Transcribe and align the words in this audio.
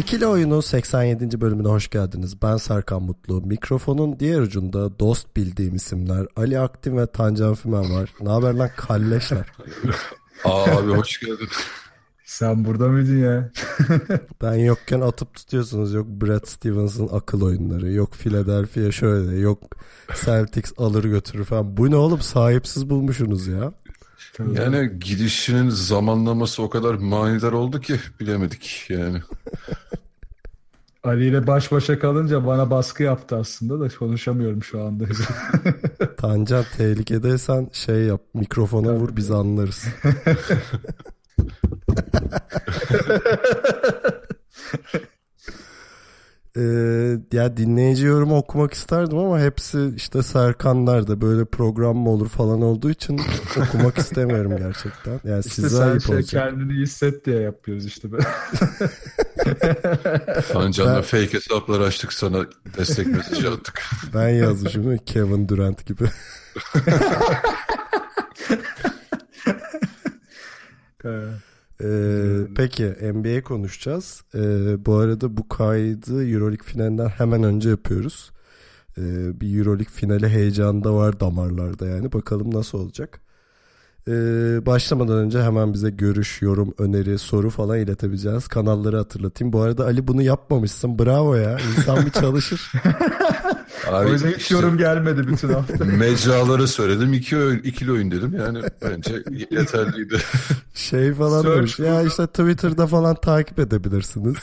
İkili 0.00 0.26
Oyun'un 0.26 0.60
87. 0.60 1.40
bölümüne 1.40 1.68
hoş 1.68 1.90
geldiniz. 1.90 2.42
Ben 2.42 2.56
Serkan 2.56 3.02
Mutlu. 3.02 3.40
Mikrofonun 3.40 4.20
diğer 4.20 4.40
ucunda 4.40 4.98
dost 4.98 5.36
bildiğim 5.36 5.74
isimler 5.74 6.26
Ali 6.36 6.60
Aktin 6.60 6.96
ve 6.96 7.06
Tancan 7.06 7.54
Fümen 7.54 7.94
var. 7.94 8.14
Ne 8.20 8.28
haber 8.28 8.54
lan 8.54 8.70
kalleşler? 8.76 9.46
Abi 10.44 10.92
hoş 10.92 11.20
geldin. 11.20 11.48
Sen 12.24 12.64
burada 12.64 12.88
mıydın 12.88 13.18
ya? 13.18 13.50
Ben 14.42 14.54
yokken 14.54 15.00
atıp 15.00 15.34
tutuyorsunuz. 15.34 15.94
Yok 15.94 16.06
Brad 16.06 16.46
Stevens'ın 16.46 17.08
akıl 17.12 17.42
oyunları. 17.42 17.92
Yok 17.92 18.12
Philadelphia 18.12 18.92
şöyle. 18.92 19.36
Yok 19.36 19.58
Celtics 20.24 20.72
alır 20.78 21.04
götürür 21.04 21.44
falan. 21.44 21.76
Bu 21.76 21.90
ne 21.90 21.96
oğlum 21.96 22.20
sahipsiz 22.20 22.90
bulmuşsunuz 22.90 23.46
ya. 23.46 23.72
Yani 24.38 24.98
gidişinin 25.00 25.68
zamanlaması 25.68 26.62
o 26.62 26.70
kadar 26.70 26.94
manidar 26.94 27.52
oldu 27.52 27.80
ki 27.80 27.96
bilemedik 28.20 28.86
yani. 28.88 29.18
Ali 31.04 31.26
ile 31.26 31.46
baş 31.46 31.72
başa 31.72 31.98
kalınca 31.98 32.46
bana 32.46 32.70
baskı 32.70 33.02
yaptı 33.02 33.36
aslında 33.36 33.80
da 33.80 33.88
konuşamıyorum 33.88 34.62
şu 34.62 34.82
anda. 34.82 35.04
Tancan 36.16 36.64
tehlikedeysen 36.76 37.68
şey 37.72 37.96
yap 37.96 38.20
mikrofona 38.34 38.94
vur 38.94 39.16
biz 39.16 39.30
anlarız. 39.30 39.84
Ee, 46.60 47.18
ya 47.32 47.56
dinleyici 47.56 48.06
yorumu 48.06 48.36
okumak 48.36 48.72
isterdim 48.74 49.18
ama 49.18 49.40
hepsi 49.40 49.92
işte 49.96 50.22
Serkanlar 50.22 51.06
da 51.08 51.20
böyle 51.20 51.44
program 51.44 51.96
mı 51.96 52.10
olur 52.10 52.28
falan 52.28 52.62
olduğu 52.62 52.90
için 52.90 53.20
okumak 53.68 53.98
istemiyorum 53.98 54.56
gerçekten. 54.58 55.20
Yani 55.24 55.40
işte 55.40 55.50
size 55.50 55.68
sen 55.76 55.98
şey 55.98 56.14
olacak. 56.16 56.30
kendini 56.30 56.72
hisset 56.82 57.26
diye 57.26 57.40
yapıyoruz 57.40 57.86
işte. 57.86 58.08
Tancan'la 60.52 60.94
Ben- 60.96 61.02
fake 61.02 61.32
hesaplar 61.32 61.80
açtık 61.80 62.12
sana 62.12 62.46
destek 62.78 63.06
mesajı 63.06 63.50
attık. 63.50 63.82
Ben 64.14 64.28
yazmışım? 64.28 64.96
Kevin 64.98 65.48
Durant 65.48 65.86
gibi. 65.86 66.04
Ee, 71.04 71.08
Ee, 71.84 72.46
peki 72.56 72.84
NBA 72.84 73.42
konuşacağız. 73.42 74.24
Ee, 74.34 74.86
bu 74.86 74.94
arada 74.94 75.36
bu 75.36 75.48
kaydı 75.48 76.30
Euroleague 76.30 76.66
finalinden 76.66 77.08
hemen 77.08 77.42
önce 77.42 77.68
yapıyoruz. 77.70 78.30
Ee, 78.98 79.40
bir 79.40 79.58
Euroleague 79.58 79.92
finali 79.94 80.28
heyecanı 80.28 80.84
da 80.84 80.94
var 80.94 81.20
damarlarda 81.20 81.86
yani. 81.86 82.12
Bakalım 82.12 82.54
nasıl 82.54 82.78
olacak. 82.78 83.20
Ee, 84.08 84.12
başlamadan 84.66 85.18
önce 85.18 85.42
hemen 85.42 85.74
bize 85.74 85.90
görüş, 85.90 86.42
yorum, 86.42 86.74
öneri, 86.78 87.18
soru 87.18 87.50
falan 87.50 87.78
iletebileceğiniz 87.78 88.48
kanalları 88.48 88.96
hatırlatayım. 88.96 89.52
Bu 89.52 89.60
arada 89.60 89.84
Ali 89.84 90.08
bunu 90.08 90.22
yapmamışsın. 90.22 90.98
Bravo 90.98 91.34
ya. 91.34 91.58
İnsan 91.76 92.06
bir 92.06 92.10
çalışır. 92.20 92.72
Abi 93.88 94.08
o 94.08 94.12
yüzden 94.12 94.28
hiç 94.28 94.36
işte 94.36 94.54
yorum 94.54 94.78
gelmedi 94.78 95.28
bütün 95.28 95.48
hafta. 95.48 95.84
mecraları 95.84 96.68
söyledim. 96.68 97.12
iki 97.12 97.36
oyun, 97.36 97.58
ikili 97.58 97.92
oyun 97.92 98.10
dedim. 98.10 98.34
Yani 98.38 98.62
bence 98.82 99.22
yeterliydi. 99.50 100.18
Şey 100.74 101.12
falan 101.12 101.42
Search 101.42 101.56
demiş. 101.56 101.78
Ya 101.78 102.02
işte 102.02 102.26
Twitter'da 102.26 102.86
falan 102.86 103.14
takip 103.14 103.58
edebilirsiniz. 103.58 104.36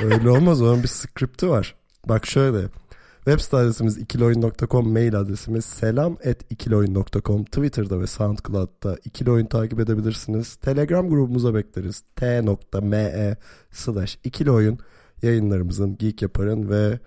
Öyle 0.04 0.30
olmaz. 0.30 0.62
Onun 0.62 0.82
bir 0.82 0.88
skripti 0.88 1.48
var. 1.48 1.74
Bak 2.08 2.26
şöyle. 2.26 2.68
Web 3.16 3.40
site 3.40 3.56
adresimiz 3.56 3.98
ikiloyun.com 3.98 4.92
mail 4.92 5.14
adresimiz 5.16 5.64
selam 5.64 6.12
at 6.12 6.52
ikiloyun.com 6.52 7.44
Twitter'da 7.44 8.00
ve 8.00 8.06
SoundCloud'da 8.06 8.96
ikili 9.04 9.30
oyun 9.30 9.46
takip 9.46 9.80
edebilirsiniz. 9.80 10.56
Telegram 10.56 11.08
grubumuza 11.08 11.54
bekleriz. 11.54 12.02
t.me 12.16 13.36
slash 13.70 14.18
ikili 14.24 14.50
oyun 14.50 14.78
yayınlarımızın 15.22 15.96
Geek 15.98 16.22
Yapar'ın 16.22 16.70
ve 16.70 16.98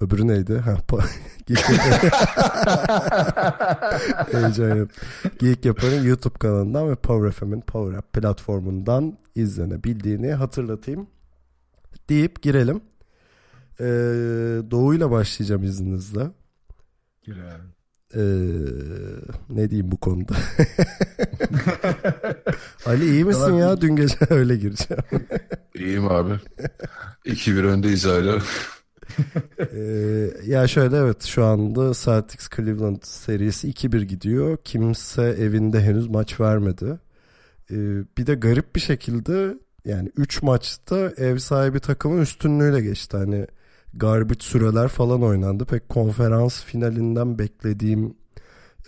öbürü 0.00 0.26
neydi? 0.26 0.58
Ha, 0.58 0.72
pa- 0.88 1.04
Geek 1.46 1.58
Yapar'ın 1.70 2.10
Heyecan 4.32 4.76
yap. 4.76 4.88
Geek 5.38 5.64
Yapar'ın 5.64 6.02
YouTube 6.04 6.38
kanalından 6.38 6.90
ve 6.90 6.94
Power 6.94 7.30
FM'in 7.30 7.60
Power 7.60 7.98
App 7.98 8.12
platformundan 8.12 9.18
izlenebildiğini 9.34 10.32
hatırlatayım. 10.32 11.06
Deyip 12.08 12.42
girelim. 12.42 12.80
Ee, 13.80 13.84
Doğu'yla 14.70 15.10
başlayacağım 15.10 15.62
izninizle. 15.62 16.30
Gir 17.22 17.36
abi. 17.36 17.62
Ee, 18.14 18.20
ne 19.50 19.70
diyeyim 19.70 19.92
bu 19.92 19.96
konuda? 19.96 20.34
Ali 22.86 23.10
iyi 23.10 23.24
misin 23.24 23.52
ya? 23.54 23.80
Dün 23.80 23.96
gece 23.96 24.16
öyle 24.30 24.56
gireceğim. 24.56 25.02
İyiyim 25.74 26.08
abi. 26.08 26.32
2-1 27.24 27.62
öndeyiz 27.66 28.04
hala. 28.06 28.38
Ee, 29.74 30.30
ya 30.46 30.68
şöyle 30.68 30.96
evet 30.96 31.24
şu 31.24 31.44
anda 31.44 31.92
Celtics 31.94 32.48
Cleveland 32.56 33.02
serisi 33.02 33.70
2-1 33.70 34.02
gidiyor. 34.02 34.58
Kimse 34.64 35.22
evinde 35.22 35.80
henüz 35.80 36.08
maç 36.08 36.40
vermedi. 36.40 36.98
Ee, 37.70 37.76
bir 38.18 38.26
de 38.26 38.34
garip 38.34 38.74
bir 38.76 38.80
şekilde 38.80 39.58
yani 39.84 40.10
3 40.16 40.42
maçta 40.42 41.12
ev 41.16 41.38
sahibi 41.38 41.80
takımın 41.80 42.20
üstünlüğüyle 42.22 42.80
geçti. 42.80 43.16
Hani 43.16 43.46
garbage 43.94 44.40
süreler 44.40 44.88
falan 44.88 45.22
oynandı. 45.22 45.64
Pek 45.64 45.88
konferans 45.88 46.64
finalinden 46.64 47.38
beklediğim 47.38 48.14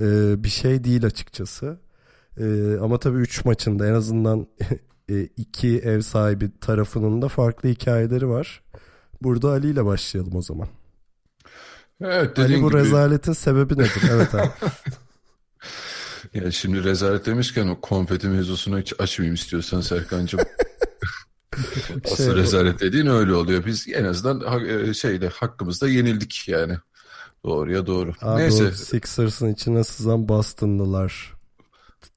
e, 0.00 0.44
bir 0.44 0.48
şey 0.48 0.84
değil 0.84 1.06
açıkçası. 1.06 1.78
E, 2.38 2.76
ama 2.80 2.98
tabii 2.98 3.18
3 3.18 3.44
maçında 3.44 3.88
en 3.88 3.94
azından 3.94 4.46
e, 5.10 5.22
iki 5.22 5.78
ev 5.78 6.00
sahibi 6.00 6.50
tarafının 6.60 7.22
da 7.22 7.28
farklı 7.28 7.68
hikayeleri 7.68 8.28
var. 8.28 8.62
Burada 9.22 9.48
Ali 9.50 9.70
ile 9.70 9.84
başlayalım 9.84 10.36
o 10.36 10.42
zaman. 10.42 10.68
Evet 12.00 12.38
Ali 12.38 12.62
bu 12.62 12.68
gibi. 12.70 12.78
rezaletin 12.78 13.32
sebebi 13.32 13.74
nedir? 13.74 14.02
Evet 14.10 14.34
abi. 14.34 14.50
Ya 16.34 16.50
şimdi 16.50 16.84
rezalet 16.84 17.26
demişken 17.26 17.68
o 17.68 17.80
konfeti 17.80 18.28
mevzusunu 18.28 18.78
hiç 18.78 18.92
açmayayım 18.98 19.34
istiyorsan 19.34 19.80
Serkan'cığım. 19.80 20.40
Asıl 22.04 22.16
Şey, 22.24 22.34
rezalet 22.34 22.80
dediğin 22.80 23.06
öyle 23.06 23.34
oluyor. 23.34 23.66
Biz 23.66 23.88
en 23.88 24.04
azından 24.04 24.64
e, 24.68 24.94
şeyde 24.94 25.28
hakkımızda 25.28 25.88
yenildik 25.88 26.48
yani. 26.48 26.78
Doğruya 27.44 27.86
doğru. 27.86 28.12
Abi 28.22 28.42
Neyse. 28.42 28.66
o 28.66 28.70
Sixers'ın 28.70 29.52
içine 29.52 29.84
sızan 29.84 30.28
Boston'lılar 30.28 31.34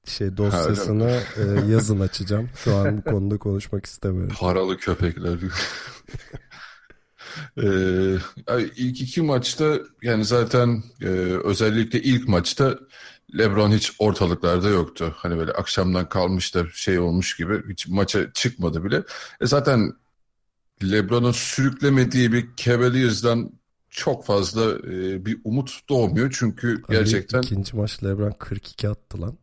şey 0.04 0.36
dosyasını 0.36 1.20
e, 1.36 1.70
yazın 1.72 2.00
açacağım. 2.00 2.50
Şu 2.64 2.76
an 2.76 2.98
bu 2.98 3.02
konuda 3.10 3.38
konuşmak 3.38 3.86
istemiyorum. 3.86 4.36
Paralı 4.38 4.76
köpekler. 4.76 5.38
Ee, 7.62 8.16
abi 8.46 8.70
ilk 8.76 9.00
iki 9.00 9.22
maçta 9.22 9.78
yani 10.02 10.24
zaten 10.24 10.82
e, 11.00 11.06
özellikle 11.44 12.02
ilk 12.02 12.28
maçta 12.28 12.78
LeBron 13.38 13.70
hiç 13.72 13.92
ortalıklarda 13.98 14.68
yoktu. 14.68 15.14
Hani 15.16 15.38
böyle 15.38 15.52
akşamdan 15.52 16.08
kalmış 16.08 16.54
da 16.54 16.64
şey 16.72 16.98
olmuş 16.98 17.36
gibi 17.36 17.62
hiç 17.72 17.88
maça 17.88 18.32
çıkmadı 18.32 18.84
bile. 18.84 19.02
E 19.40 19.46
zaten 19.46 19.92
LeBron'un 20.82 21.32
sürüklemediği 21.32 22.32
bir 22.32 22.46
Cavaliers'dan 22.56 23.50
çok 23.90 24.26
fazla 24.26 24.72
e, 24.72 25.26
bir 25.26 25.40
umut 25.44 25.80
doğmuyor. 25.88 26.34
Çünkü 26.38 26.82
Ali 26.88 26.98
gerçekten 26.98 27.42
ikinci 27.42 27.76
maç 27.76 28.04
LeBron 28.04 28.34
42 28.38 28.88
attı 28.88 29.20
lan. 29.20 29.38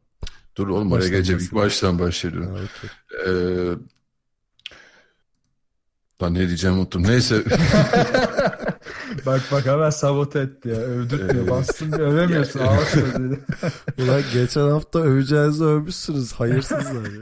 dur 0.55 0.67
oğlum 0.67 0.91
oraya 0.91 1.09
geleceğim. 1.09 1.41
İlk 1.41 1.53
baştan 1.53 1.99
başlıyorum. 1.99 2.45
Ha, 2.45 2.53
okey. 2.53 2.89
Ee, 3.27 3.75
ben 6.21 6.33
ne 6.33 6.47
diyeceğim 6.47 6.77
unuttum. 6.77 7.03
Neyse. 7.03 7.43
Bak 9.25 9.41
bak 9.51 9.65
hemen 9.65 9.89
sabote 9.89 10.39
etti 10.39 10.69
ya. 10.69 10.75
Övdürtmüyor. 10.75 11.47
Ee, 11.47 11.49
Bastın 11.49 11.91
diye 11.91 12.01
övemiyorsun. 12.01 12.59
Ağır 12.59 12.85
söyledi. 12.85 13.39
Ulan 14.03 14.21
geçen 14.33 14.69
hafta 14.69 14.99
öveceğinizi 14.99 15.63
övmüşsünüz. 15.63 16.31
Hayırsızlar 16.33 17.05
ya. 17.05 17.21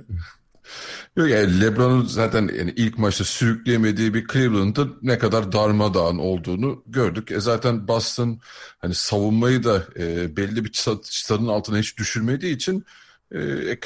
Yok 1.18 1.30
yani 1.30 1.62
LeBron'un 1.62 2.06
zaten 2.06 2.42
yani 2.58 2.74
ilk 2.76 2.98
maçta 2.98 3.24
sürükleyemediği 3.24 4.14
bir 4.14 4.28
Cleveland'ın 4.28 4.98
ne 5.02 5.18
kadar 5.18 5.52
darmadağın 5.52 6.18
olduğunu 6.18 6.84
gördük. 6.88 7.32
E 7.32 7.40
zaten 7.40 7.88
Boston 7.88 8.40
hani 8.80 8.96
savunmayı 8.96 9.64
da 9.64 9.84
e, 10.00 10.38
belli 10.38 10.66
bir 10.66 10.72
çıta- 10.72 11.02
çıtanın 11.10 11.48
altına 11.48 11.78
hiç 11.78 11.98
düşürmediği 11.98 12.56
için 12.56 12.86
E, 13.32 13.40
e, 13.40 13.78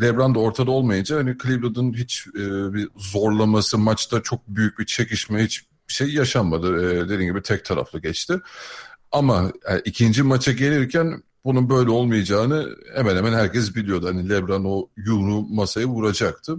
LeBron 0.00 0.34
da 0.34 0.38
ortada 0.38 0.70
olmayınca 0.70 1.16
hani 1.16 1.36
Cleveland'ın 1.42 1.92
hiç 1.92 2.26
e, 2.26 2.74
bir 2.74 2.88
zorlaması, 2.96 3.78
maçta 3.78 4.22
çok 4.22 4.48
büyük 4.48 4.78
bir 4.78 4.86
çekişme 4.86 5.44
hiç 5.44 5.64
şey 5.88 6.08
yaşanmadı. 6.08 6.90
E, 6.90 7.04
dediğim 7.04 7.32
gibi 7.32 7.42
tek 7.42 7.64
taraflı 7.64 8.00
geçti. 8.00 8.40
Ama 9.12 9.52
yani 9.68 9.82
ikinci 9.84 10.22
maça 10.22 10.52
gelirken 10.52 11.22
bunun 11.44 11.70
böyle 11.70 11.90
olmayacağını 11.90 12.76
hemen 12.94 13.16
hemen 13.16 13.32
herkes 13.32 13.74
biliyordu. 13.74 14.06
Hani 14.08 14.28
LeBron 14.28 14.64
o 14.64 14.88
yumruğu 14.96 15.42
masaya 15.42 15.86
vuracaktı. 15.86 16.56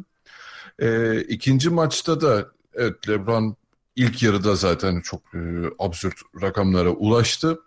E, 0.79 1.19
ikinci 1.21 1.69
maçta 1.69 2.21
da 2.21 2.45
evet 2.73 3.09
LeBron 3.09 3.55
ilk 3.95 4.23
yarıda 4.23 4.55
zaten 4.55 5.01
çok 5.01 5.21
e, 5.35 5.39
absürt 5.79 6.15
rakamlara 6.41 6.89
ulaştı. 6.89 7.59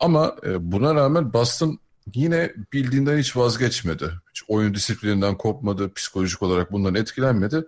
Ama 0.00 0.36
e, 0.44 0.72
buna 0.72 0.94
rağmen 0.94 1.32
Boston 1.32 1.78
yine 2.14 2.52
bildiğinden 2.72 3.18
hiç 3.18 3.36
vazgeçmedi. 3.36 4.10
Hiç 4.30 4.42
oyun 4.48 4.74
disiplininden 4.74 5.36
kopmadı, 5.36 5.94
psikolojik 5.94 6.42
olarak 6.42 6.72
bundan 6.72 6.94
etkilenmedi. 6.94 7.64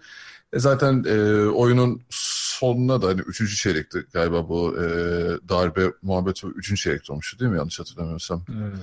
E 0.52 0.58
zaten 0.58 1.04
e, 1.08 1.46
oyunun 1.46 2.02
sonuna 2.10 3.02
da 3.02 3.06
hani 3.06 3.20
üçüncü 3.20 3.56
çeyrekti 3.56 4.06
galiba 4.12 4.48
bu 4.48 4.76
e, 4.76 4.84
darbe 5.48 5.92
muhabbeti 6.02 6.46
üçüncü 6.46 6.82
çeyrekte 6.82 7.12
olmuştu 7.12 7.38
değil 7.38 7.50
mi 7.50 7.56
yanlış 7.58 7.80
hatırlamıyorsam. 7.80 8.44
Evet. 8.50 8.76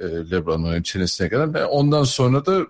E, 0.00 0.30
Lebron'un 0.30 0.82
çenesine 0.82 1.28
gelen. 1.28 1.54
Ve 1.54 1.64
ondan 1.64 2.04
sonra 2.04 2.46
da 2.46 2.66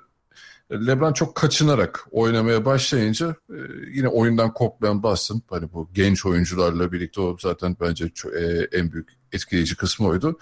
LeBron 0.72 1.12
çok 1.12 1.34
kaçınarak 1.34 2.06
oynamaya 2.10 2.64
başlayınca 2.64 3.36
e, 3.50 3.58
yine 3.92 4.08
oyundan 4.08 4.52
kopmayan 4.52 5.02
Boston 5.02 5.42
hani 5.50 5.72
bu 5.72 5.88
genç 5.94 6.26
oyuncularla 6.26 6.92
birlikte 6.92 7.20
o 7.20 7.36
zaten 7.40 7.76
bence 7.80 8.08
çok, 8.08 8.34
e, 8.34 8.68
en 8.72 8.92
büyük 8.92 9.08
etkileyici 9.32 9.76
kısmı 9.76 10.06
oydu. 10.08 10.38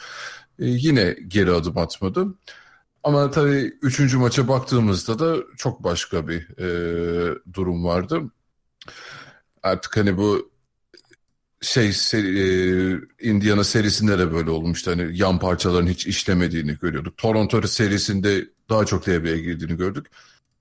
E, 0.62 0.66
yine 0.66 1.16
geri 1.28 1.50
adım 1.50 1.78
atmadı. 1.78 2.26
Ama 3.02 3.30
tabii 3.30 3.72
üçüncü 3.82 4.18
maça 4.18 4.48
baktığımızda 4.48 5.18
da 5.18 5.36
çok 5.56 5.84
başka 5.84 6.28
bir 6.28 6.58
e, 6.58 7.34
durum 7.54 7.84
vardı. 7.84 8.22
Artık 9.62 9.96
hani 9.96 10.16
bu 10.16 10.52
şey 11.60 11.92
seri, 11.92 12.40
e, 12.40 13.28
Indiana 13.28 13.64
serisinde 13.64 14.18
de 14.18 14.32
böyle 14.32 14.50
olmuştu. 14.50 14.90
Hani 14.90 15.18
yan 15.18 15.38
parçaların 15.38 15.86
hiç 15.86 16.06
işlemediğini 16.06 16.76
görüyorduk. 16.82 17.16
Toronto 17.16 17.62
serisinde 17.62 18.48
daha 18.68 18.86
çok 18.86 19.06
devreye 19.06 19.38
girdiğini 19.38 19.76
gördük. 19.76 20.06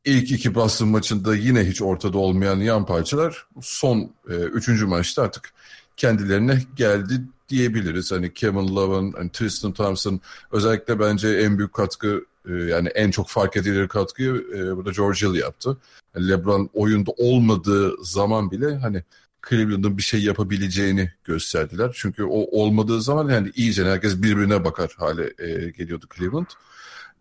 İlk 0.05 0.31
iki 0.31 0.55
Boston 0.55 0.87
maçında 0.87 1.35
yine 1.35 1.67
hiç 1.67 1.81
ortada 1.81 2.17
olmayan 2.17 2.57
yan 2.57 2.85
parçalar 2.85 3.47
son 3.61 4.13
e, 4.29 4.33
üçüncü 4.33 4.85
maçta 4.85 5.23
artık 5.23 5.53
kendilerine 5.97 6.61
geldi 6.75 7.21
diyebiliriz. 7.51 8.11
Hani 8.11 8.33
Kevin 8.33 8.75
Love'ın, 8.75 9.11
hani 9.11 9.31
Tristan 9.31 9.73
Thompson 9.73 10.21
özellikle 10.51 10.99
bence 10.99 11.29
en 11.29 11.57
büyük 11.57 11.73
katkı 11.73 12.25
e, 12.49 12.53
yani 12.53 12.87
en 12.87 13.11
çok 13.11 13.29
fark 13.29 13.57
edilir 13.57 13.87
katkıyı 13.87 14.45
e, 14.55 14.75
burada 14.77 14.91
George 14.91 15.27
Hill 15.27 15.35
yaptı. 15.35 15.77
Yani 16.15 16.29
LeBron 16.29 16.69
oyunda 16.73 17.11
olmadığı 17.17 18.03
zaman 18.03 18.51
bile 18.51 18.77
hani 18.77 19.03
Cleveland'ın 19.49 19.97
bir 19.97 20.03
şey 20.03 20.23
yapabileceğini 20.23 21.11
gösterdiler. 21.23 21.91
Çünkü 21.95 22.23
o 22.23 22.61
olmadığı 22.61 23.01
zaman 23.01 23.29
yani 23.29 23.51
iyice 23.55 23.85
herkes 23.85 24.21
birbirine 24.21 24.65
bakar 24.65 24.95
hale 24.97 25.33
e, 25.39 25.69
geliyordu 25.69 26.05
Cleveland. 26.17 26.47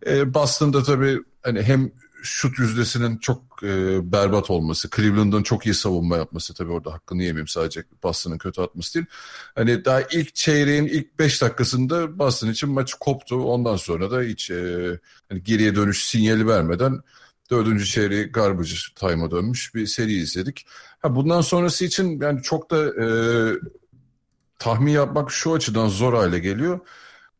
E, 0.05 0.33
Boston'da 0.33 0.83
tabii 0.83 1.19
hani 1.43 1.61
hem 1.61 1.91
şut 2.21 2.59
yüzdesinin 2.59 3.17
çok 3.17 3.63
e, 3.63 3.99
berbat 4.11 4.49
olması, 4.49 4.89
Cleveland'ın 4.95 5.43
çok 5.43 5.65
iyi 5.65 5.73
savunma 5.73 6.17
yapması 6.17 6.53
tabii 6.53 6.71
orada 6.71 6.93
hakkını 6.93 7.23
yemeyeyim 7.23 7.47
sadece 7.47 7.83
Boston'ın 8.03 8.37
kötü 8.37 8.61
atması 8.61 8.93
değil. 8.93 9.05
Hani 9.55 9.85
daha 9.85 10.01
ilk 10.01 10.35
çeyreğin 10.35 10.85
ilk 10.85 11.19
5 11.19 11.41
dakikasında 11.41 12.19
Boston 12.19 12.47
için 12.47 12.69
maç 12.69 12.93
koptu. 12.93 13.35
Ondan 13.35 13.75
sonra 13.75 14.11
da 14.11 14.21
hiç 14.21 14.51
e, 14.51 14.99
hani 15.29 15.43
geriye 15.43 15.75
dönüş 15.75 16.03
sinyali 16.03 16.47
vermeden 16.47 17.01
dördüncü 17.51 17.85
çeyreği 17.85 18.25
garbage 18.25 18.73
time'a 18.95 19.31
dönmüş 19.31 19.75
bir 19.75 19.87
seri 19.87 20.13
izledik. 20.13 20.65
Ha, 20.99 21.15
bundan 21.15 21.41
sonrası 21.41 21.85
için 21.85 22.21
yani 22.21 22.41
çok 22.41 22.71
da 22.71 23.03
e, 23.03 23.07
tahmin 24.59 24.91
yapmak 24.91 25.31
şu 25.31 25.53
açıdan 25.53 25.87
zor 25.87 26.13
hale 26.13 26.39
geliyor. 26.39 26.79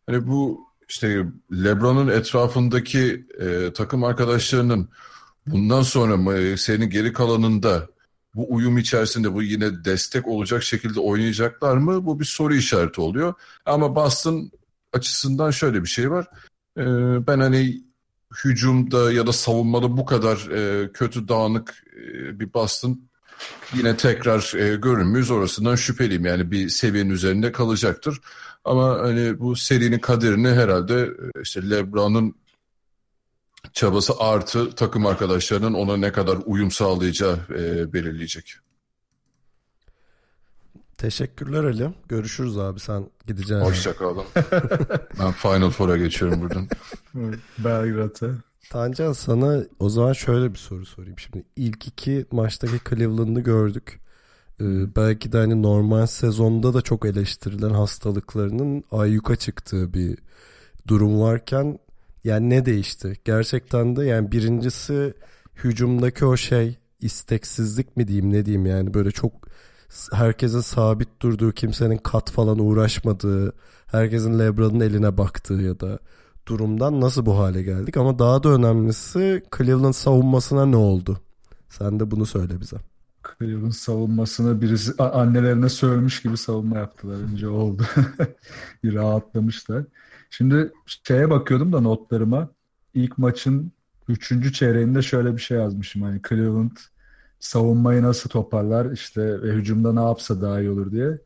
Hani 0.05 0.27
bu 0.27 0.70
işte 0.91 1.25
LeBron'un 1.51 2.07
etrafındaki 2.07 3.27
e, 3.39 3.73
takım 3.73 4.03
arkadaşlarının 4.03 4.89
bundan 5.47 5.81
sonra 5.81 6.37
e, 6.37 6.57
senin 6.57 6.89
geri 6.89 7.13
kalanında 7.13 7.87
bu 8.35 8.53
uyum 8.53 8.77
içerisinde 8.77 9.33
bu 9.33 9.43
yine 9.43 9.85
destek 9.85 10.27
olacak 10.27 10.63
şekilde 10.63 10.99
oynayacaklar 10.99 11.77
mı? 11.77 12.05
Bu 12.05 12.19
bir 12.19 12.25
soru 12.25 12.55
işareti 12.55 13.01
oluyor. 13.01 13.33
Ama 13.65 13.95
Boston 13.95 14.51
açısından 14.93 15.51
şöyle 15.51 15.83
bir 15.83 15.89
şey 15.89 16.11
var. 16.11 16.25
E, 16.77 16.83
ben 17.27 17.39
hani 17.39 17.83
hücumda 18.43 19.11
ya 19.11 19.27
da 19.27 19.33
savunmada 19.33 19.97
bu 19.97 20.05
kadar 20.05 20.51
e, 20.51 20.91
kötü 20.91 21.27
dağınık 21.27 21.83
e, 21.95 22.39
bir 22.39 22.53
Boston 22.53 23.01
yine 23.73 23.97
tekrar 23.97 24.53
e, 24.55 24.75
görür 24.75 25.03
müyüz 25.03 25.31
orasından 25.31 25.75
şüpheliyim. 25.75 26.25
Yani 26.25 26.51
bir 26.51 26.69
seviyenin 26.69 27.09
üzerinde 27.09 27.51
kalacaktır. 27.51 28.21
Ama 28.65 28.99
hani 28.99 29.39
bu 29.39 29.55
serinin 29.55 29.99
kaderini 29.99 30.49
herhalde 30.49 31.01
e, 31.01 31.41
işte 31.41 31.69
LeBron'un 31.69 32.35
çabası 33.73 34.13
artı 34.19 34.75
takım 34.75 35.05
arkadaşlarının 35.05 35.73
ona 35.73 35.97
ne 35.97 36.11
kadar 36.11 36.37
uyum 36.45 36.71
sağlayacağı 36.71 37.39
e, 37.49 37.93
belirleyecek. 37.93 38.55
Teşekkürler 40.97 41.63
Ali. 41.63 41.93
Görüşürüz 42.09 42.57
abi 42.57 42.79
sen 42.79 43.09
gideceksin. 43.27 43.65
Hoşçakalın. 43.65 44.25
ben 45.19 45.31
Final 45.31 45.69
Four'a 45.69 45.97
geçiyorum 45.97 46.41
buradan. 46.41 46.67
Belgrad'a. 47.57 48.27
Tancan 48.69 49.13
sana 49.13 49.63
o 49.79 49.89
zaman 49.89 50.13
şöyle 50.13 50.53
bir 50.53 50.59
soru 50.59 50.85
sorayım. 50.85 51.19
Şimdi 51.19 51.45
ilk 51.55 51.87
iki 51.87 52.25
maçtaki 52.31 52.79
Cleveland'ı 52.89 53.39
gördük. 53.39 53.99
Ee, 54.59 54.95
belki 54.95 55.31
de 55.31 55.37
hani 55.37 55.63
normal 55.63 56.05
sezonda 56.05 56.73
da 56.73 56.81
çok 56.81 57.05
eleştirilen 57.05 57.69
hastalıklarının 57.69 58.83
ayyuka 58.91 59.35
çıktığı 59.35 59.93
bir 59.93 60.17
durum 60.87 61.21
varken 61.21 61.79
yani 62.23 62.49
ne 62.49 62.65
değişti? 62.65 63.13
Gerçekten 63.25 63.95
de 63.95 64.05
yani 64.05 64.31
birincisi 64.31 65.13
hücumdaki 65.55 66.25
o 66.25 66.37
şey 66.37 66.77
isteksizlik 66.99 67.97
mi 67.97 68.07
diyeyim 68.07 68.33
ne 68.33 68.45
diyeyim 68.45 68.65
yani 68.65 68.93
böyle 68.93 69.11
çok 69.11 69.33
herkesin 70.13 70.61
sabit 70.61 71.21
durduğu 71.21 71.51
kimsenin 71.51 71.97
kat 71.97 72.31
falan 72.31 72.59
uğraşmadığı 72.59 73.53
herkesin 73.87 74.39
Lebron'un 74.39 74.79
eline 74.79 75.17
baktığı 75.17 75.53
ya 75.53 75.79
da 75.79 75.99
durumdan 76.47 77.01
nasıl 77.01 77.25
bu 77.25 77.37
hale 77.37 77.63
geldik 77.63 77.97
ama 77.97 78.19
daha 78.19 78.43
da 78.43 78.49
önemlisi 78.49 79.43
Cleveland 79.57 79.93
savunmasına 79.93 80.65
ne 80.65 80.75
oldu? 80.75 81.17
Sen 81.69 81.99
de 81.99 82.11
bunu 82.11 82.25
söyle 82.25 82.59
bize. 82.61 82.77
Cleveland 83.39 83.71
savunmasını 83.71 84.61
birisi 84.61 85.03
annelerine 85.03 85.69
söylemiş 85.69 86.21
gibi 86.21 86.37
savunma 86.37 86.77
yaptılar. 86.77 87.15
Önce 87.15 87.47
oldu. 87.47 87.83
bir 88.83 88.93
rahatlamışlar. 88.93 89.83
Şimdi 90.29 90.71
şeye 90.85 91.29
bakıyordum 91.29 91.73
da 91.73 91.81
notlarıma. 91.81 92.49
İlk 92.93 93.17
maçın 93.17 93.71
üçüncü 94.07 94.53
çeyreğinde 94.53 95.01
şöyle 95.01 95.33
bir 95.35 95.41
şey 95.41 95.57
yazmışım. 95.57 96.01
Hani 96.01 96.21
Cleveland 96.29 96.77
savunmayı 97.39 98.03
nasıl 98.03 98.29
toparlar 98.29 98.91
işte 98.91 99.41
ve 99.41 99.51
hücumda 99.51 99.93
ne 99.93 100.01
yapsa 100.01 100.41
daha 100.41 100.61
iyi 100.61 100.69
olur 100.69 100.91
diye. 100.91 101.17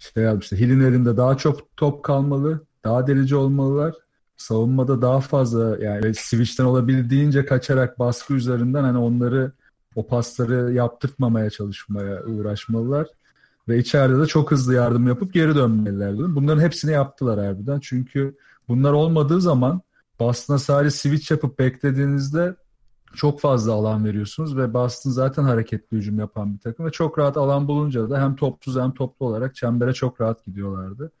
İşte 0.00 0.20
yazmıştı. 0.20 0.56
Hill'in 0.56 0.80
elinde 0.80 1.16
daha 1.16 1.36
çok 1.36 1.76
top 1.76 2.02
kalmalı. 2.02 2.64
Daha 2.84 3.06
delici 3.06 3.36
olmalılar. 3.36 3.94
Savunmada 4.36 5.02
daha 5.02 5.20
fazla 5.20 5.84
yani 5.84 6.14
switch'ten 6.14 6.64
olabildiğince 6.64 7.46
kaçarak 7.46 7.98
baskı 7.98 8.34
üzerinden 8.34 8.82
hani 8.84 8.98
onları 8.98 9.52
o 9.94 10.06
pasları 10.06 10.72
yaptırtmamaya 10.72 11.50
çalışmaya 11.50 12.24
uğraşmalılar. 12.24 13.06
Ve 13.68 13.78
içeride 13.78 14.20
de 14.20 14.26
çok 14.26 14.50
hızlı 14.50 14.74
yardım 14.74 15.08
yapıp 15.08 15.34
geri 15.34 15.54
dönmeliler. 15.54 16.18
Bunların 16.18 16.62
hepsini 16.62 16.92
yaptılar 16.92 17.46
harbiden. 17.46 17.80
Çünkü 17.80 18.36
bunlar 18.68 18.92
olmadığı 18.92 19.40
zaman 19.40 19.80
Boston'a 20.20 20.58
sadece 20.58 20.90
switch 20.90 21.30
yapıp 21.30 21.58
beklediğinizde 21.58 22.56
çok 23.14 23.40
fazla 23.40 23.72
alan 23.72 24.04
veriyorsunuz 24.04 24.56
ve 24.56 24.74
Boston 24.74 25.10
zaten 25.10 25.42
hareketli 25.42 25.96
hücum 25.96 26.18
yapan 26.18 26.54
bir 26.54 26.58
takım 26.58 26.86
ve 26.86 26.90
çok 26.90 27.18
rahat 27.18 27.36
alan 27.36 27.68
bulunca 27.68 28.10
da 28.10 28.22
hem 28.22 28.36
topsuz 28.36 28.76
hem 28.76 28.94
toplu 28.94 29.26
olarak 29.26 29.54
çembere 29.54 29.92
çok 29.92 30.20
rahat 30.20 30.44
gidiyorlardı. 30.44 31.12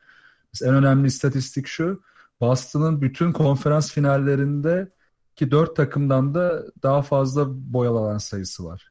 Biz 0.54 0.62
en 0.62 0.74
önemli 0.74 1.06
istatistik 1.06 1.66
şu. 1.66 2.02
Boston'ın 2.40 3.00
bütün 3.00 3.32
konferans 3.32 3.92
finallerinde 3.92 4.88
ki 5.36 5.50
dört 5.50 5.76
takımdan 5.76 6.34
da 6.34 6.64
daha 6.82 7.02
fazla 7.02 7.46
boyalı 7.48 7.98
alan 7.98 8.18
sayısı 8.18 8.64
var. 8.64 8.90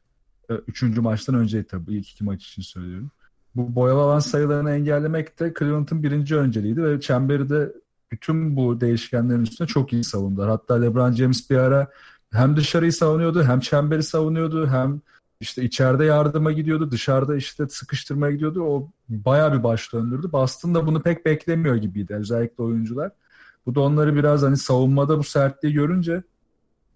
Üçüncü 0.66 1.00
maçtan 1.00 1.34
önce 1.34 1.64
tabii 1.64 1.94
ilk 1.94 2.10
iki 2.10 2.24
maç 2.24 2.46
için 2.46 2.62
söylüyorum. 2.62 3.10
Bu 3.54 3.74
boyalı 3.74 4.00
alan 4.00 4.18
sayılarını 4.18 4.70
engellemek 4.70 5.40
de 5.40 5.54
Cleveland'ın 5.58 6.02
birinci 6.02 6.36
önceliğiydi 6.36 6.84
ve 6.84 7.00
çemberi 7.00 7.48
de 7.48 7.72
bütün 8.12 8.56
bu 8.56 8.80
değişkenlerin 8.80 9.42
üstüne 9.42 9.66
çok 9.68 9.92
iyi 9.92 10.04
savundular. 10.04 10.50
Hatta 10.50 10.74
LeBron 10.74 11.12
James 11.12 11.50
bir 11.50 11.56
ara 11.56 11.90
hem 12.32 12.56
dışarıyı 12.56 12.92
savunuyordu 12.92 13.44
hem 13.44 13.60
çemberi 13.60 14.02
savunuyordu 14.02 14.66
hem 14.66 15.00
işte 15.40 15.62
içeride 15.62 16.04
yardıma 16.04 16.52
gidiyordu 16.52 16.90
dışarıda 16.90 17.36
işte 17.36 17.68
sıkıştırmaya 17.68 18.32
gidiyordu. 18.32 18.62
O 18.62 18.90
bayağı 19.08 19.58
bir 19.58 19.62
baş 19.62 19.92
döndürdü. 19.92 20.32
Boston 20.32 20.74
da 20.74 20.86
bunu 20.86 21.02
pek 21.02 21.26
beklemiyor 21.26 21.76
gibiydi 21.76 22.14
özellikle 22.14 22.64
oyuncular. 22.64 23.10
Bu 23.66 23.74
da 23.74 23.80
onları 23.80 24.16
biraz 24.16 24.42
hani 24.42 24.56
savunmada 24.56 25.18
bu 25.18 25.24
sertliği 25.24 25.74
görünce 25.74 26.22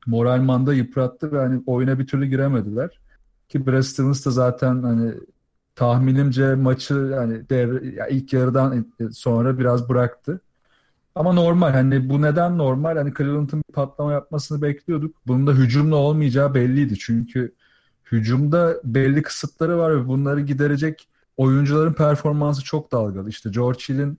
moral 0.09 0.67
da 0.67 0.75
yıprattı 0.75 1.33
ve 1.33 1.39
hani 1.39 1.63
oyuna 1.67 1.99
bir 1.99 2.07
türlü 2.07 2.27
giremediler. 2.27 3.01
Ki 3.49 3.67
Brad 3.67 3.83
Stevens 3.83 4.27
da 4.27 4.31
zaten 4.31 4.83
hani 4.83 5.15
tahminimce 5.75 6.55
maçı 6.55 6.95
yani 6.95 7.49
devre, 7.49 7.87
yani 7.87 8.11
ilk 8.11 8.33
yarıdan 8.33 8.87
sonra 9.13 9.59
biraz 9.59 9.89
bıraktı. 9.89 10.41
Ama 11.15 11.33
normal 11.33 11.71
hani 11.71 12.09
bu 12.09 12.23
neden 12.23 12.59
normal? 12.59 12.97
Hani 12.97 13.15
Cleveland'ın 13.19 13.63
bir 13.69 13.75
patlama 13.75 14.13
yapmasını 14.13 14.63
bekliyorduk. 14.63 15.17
Bunun 15.27 15.47
da 15.47 15.53
hücumla 15.53 15.97
olmayacağı 15.97 16.55
belliydi. 16.55 16.99
Çünkü 16.99 17.55
hücumda 18.13 18.77
belli 18.85 19.23
kısıtları 19.23 19.79
var 19.79 19.97
ve 19.97 20.09
bunları 20.09 20.41
giderecek 20.41 21.09
oyuncuların 21.37 21.93
performansı 21.93 22.65
çok 22.65 22.93
dalgalı. 22.93 23.29
İşte 23.29 23.51
George 23.51 23.79
Hill'in 23.89 24.19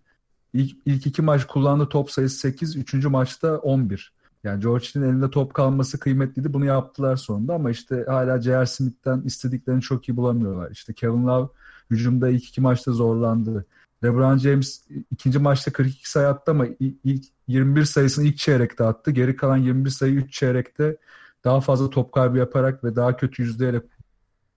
ilk, 0.54 0.78
ilk 0.86 1.08
iki 1.08 1.22
maç 1.22 1.48
kullandığı 1.48 1.90
top 1.90 2.12
sayısı 2.12 2.38
8, 2.38 2.76
üçüncü 2.76 3.10
maçta 3.10 3.58
11. 3.58 4.14
Yani 4.44 4.62
George 4.62 4.86
Hill'in 4.86 5.06
elinde 5.06 5.30
top 5.30 5.54
kalması 5.54 6.00
kıymetliydi. 6.00 6.54
Bunu 6.54 6.66
yaptılar 6.66 7.16
sonunda 7.16 7.54
ama 7.54 7.72
işte 7.72 8.06
hala 8.08 8.42
J.R. 8.42 8.66
Smith'ten 8.66 9.22
istediklerini 9.22 9.82
çok 9.82 10.10
iyi 10.10 10.18
bulamıyorlar. 10.18 10.72
İşte 10.72 10.94
Kevin 10.94 11.28
Love 11.28 11.50
hücumda 11.90 12.30
ilk 12.30 12.44
iki 12.44 12.62
maçta 12.62 12.92
zorlandı. 12.92 13.66
LeBron 14.04 14.38
James 14.38 14.88
ikinci 15.12 15.40
maçta 15.40 15.72
42 15.72 16.10
sayı 16.10 16.28
attı 16.28 16.52
ama 16.52 16.66
ilk 17.04 17.26
21 17.48 17.86
sayısını 17.86 18.26
ilk 18.26 18.38
çeyrekte 18.38 18.84
attı. 18.84 19.12
Geri 19.12 19.36
kalan 19.36 19.58
21 19.58 19.90
sayı 19.90 20.14
3 20.14 20.34
çeyrekte 20.34 20.98
daha 21.44 21.62
fazla 21.62 21.90
top 21.90 22.12
kaybı 22.12 22.38
yaparak 22.38 22.84
ve 22.84 22.96
daha 22.96 23.18
kötü 23.18 23.44
yüzdeyle 23.44 23.82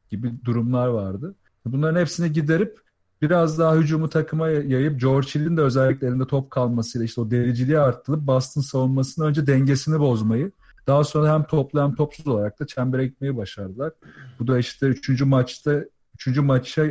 gibi 0.08 0.44
durumlar 0.44 0.88
vardı. 0.88 1.34
Bunların 1.64 2.00
hepsini 2.00 2.32
giderip 2.32 2.80
biraz 3.22 3.58
daha 3.58 3.76
hücumu 3.76 4.08
takıma 4.08 4.48
yayıp 4.48 5.00
George 5.00 5.28
Hill'in 5.28 5.56
de 5.56 5.60
özellikle 5.60 6.06
elinde 6.06 6.26
top 6.26 6.50
kalmasıyla 6.50 7.04
işte 7.04 7.20
o 7.20 7.30
dericiliği 7.30 7.78
arttırıp 7.78 8.20
Boston 8.20 8.60
savunmasının 8.60 9.26
önce 9.26 9.46
dengesini 9.46 10.00
bozmayı 10.00 10.52
daha 10.86 11.04
sonra 11.04 11.34
hem 11.34 11.44
toplu 11.44 11.82
hem 11.82 11.94
topsuz 11.94 12.26
olarak 12.26 12.60
da 12.60 12.66
çembere 12.66 13.06
gitmeyi 13.06 13.36
başardılar. 13.36 13.92
Bu 14.38 14.46
da 14.46 14.58
işte 14.58 14.86
üçüncü 14.86 15.24
maçta 15.24 15.84
üçüncü 16.14 16.40
maça 16.40 16.84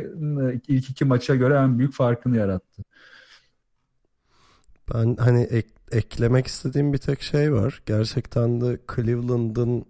ilk 0.68 0.90
iki 0.90 1.04
maça 1.04 1.34
göre 1.34 1.54
en 1.54 1.78
büyük 1.78 1.94
farkını 1.94 2.36
yarattı. 2.36 2.82
Ben 4.94 5.16
hani 5.16 5.42
ek, 5.42 5.68
eklemek 5.92 6.46
istediğim 6.46 6.92
bir 6.92 6.98
tek 6.98 7.22
şey 7.22 7.52
var. 7.52 7.82
Gerçekten 7.86 8.60
de 8.60 8.78
Cleveland'ın 8.94 9.84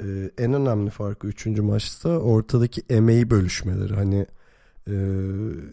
e, 0.00 0.30
en 0.38 0.54
önemli 0.54 0.90
farkı 0.90 1.26
üçüncü 1.26 1.62
maçta 1.62 2.08
ortadaki 2.08 2.82
emeği 2.90 3.30
bölüşmeleri. 3.30 3.94
Hani 3.94 4.26
e, 4.90 4.94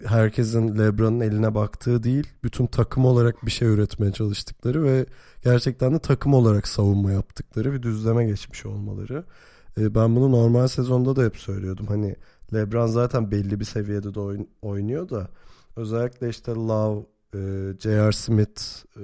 herkesin 0.06 0.78
LeBron'un 0.80 1.20
eline 1.20 1.56
baktığı 1.56 2.04
değil, 2.04 2.28
bütün 2.44 2.68
takım 2.68 3.06
olarak 3.06 3.46
bir 3.46 3.52
şey 3.52 3.68
üretmeye 3.68 4.12
çalıştıkları 4.12 4.84
ve 4.84 5.06
gerçekten 5.44 5.94
de 5.94 6.00
takım 6.00 6.34
olarak 6.34 6.68
savunma 6.68 7.12
yaptıkları 7.12 7.74
bir 7.74 7.82
düzleme 7.84 8.26
geçmiş 8.26 8.66
olmaları. 8.66 9.24
E, 9.78 9.96
ben 9.96 10.16
bunu 10.16 10.32
normal 10.32 10.68
sezonda 10.68 11.16
da 11.16 11.24
hep 11.24 11.38
söylüyordum. 11.38 11.88
Hani 11.88 12.16
LeBron 12.54 12.88
zaten 12.88 13.32
belli 13.32 13.60
bir 13.60 13.66
seviyede 13.66 14.14
de 14.14 14.20
oyn- 14.20 14.48
oynuyor 14.62 15.10
da 15.10 15.28
özellikle 15.76 16.30
işte 16.30 16.52
Love, 16.52 17.06
e, 17.34 17.40
J.R. 17.80 18.12
Smith, 18.12 18.62
e, 18.98 19.02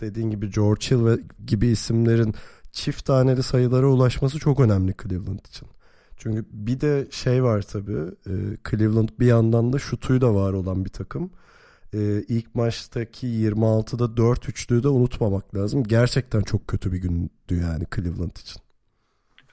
dediğin 0.00 0.30
gibi 0.30 0.50
George 0.50 0.86
Hill 0.90 1.18
gibi 1.46 1.66
isimlerin 1.66 2.34
çift 2.72 3.04
taneli 3.04 3.42
sayılara 3.42 3.86
ulaşması 3.86 4.38
çok 4.38 4.60
önemli 4.60 4.94
Cleveland 5.02 5.46
için. 5.48 5.68
Çünkü 6.24 6.44
bir 6.52 6.80
de 6.80 7.06
şey 7.10 7.44
var 7.44 7.62
tabii 7.62 7.98
e, 8.26 8.32
Cleveland 8.70 9.08
bir 9.20 9.26
yandan 9.26 9.72
da 9.72 9.78
şutuyu 9.78 10.20
da 10.20 10.34
var 10.34 10.52
olan 10.52 10.84
bir 10.84 10.90
takım. 10.90 11.30
E, 11.94 12.22
ilk 12.28 12.54
maçtaki 12.54 13.26
26'da 13.26 14.16
4 14.16 14.48
üçlüyü 14.48 14.82
de 14.82 14.88
unutmamak 14.88 15.56
lazım. 15.56 15.84
Gerçekten 15.84 16.42
çok 16.42 16.68
kötü 16.68 16.92
bir 16.92 16.98
gündü 16.98 17.30
yani 17.50 17.84
Cleveland 17.94 18.36
için. 18.36 18.62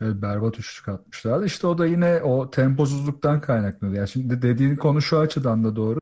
Evet, 0.01 0.21
berbat 0.21 0.59
üçlük 0.59 0.89
atmışlardı. 0.89 1.45
İşte 1.45 1.67
o 1.67 1.77
da 1.77 1.85
yine 1.85 2.21
o 2.21 2.49
temposuzluktan 2.51 3.41
kaynaklanıyor. 3.41 3.97
Yani 3.97 4.09
şimdi 4.09 4.41
dediğin 4.41 4.75
konu 4.75 5.01
şu 5.01 5.19
açıdan 5.19 5.63
da 5.63 5.75
doğru. 5.75 5.99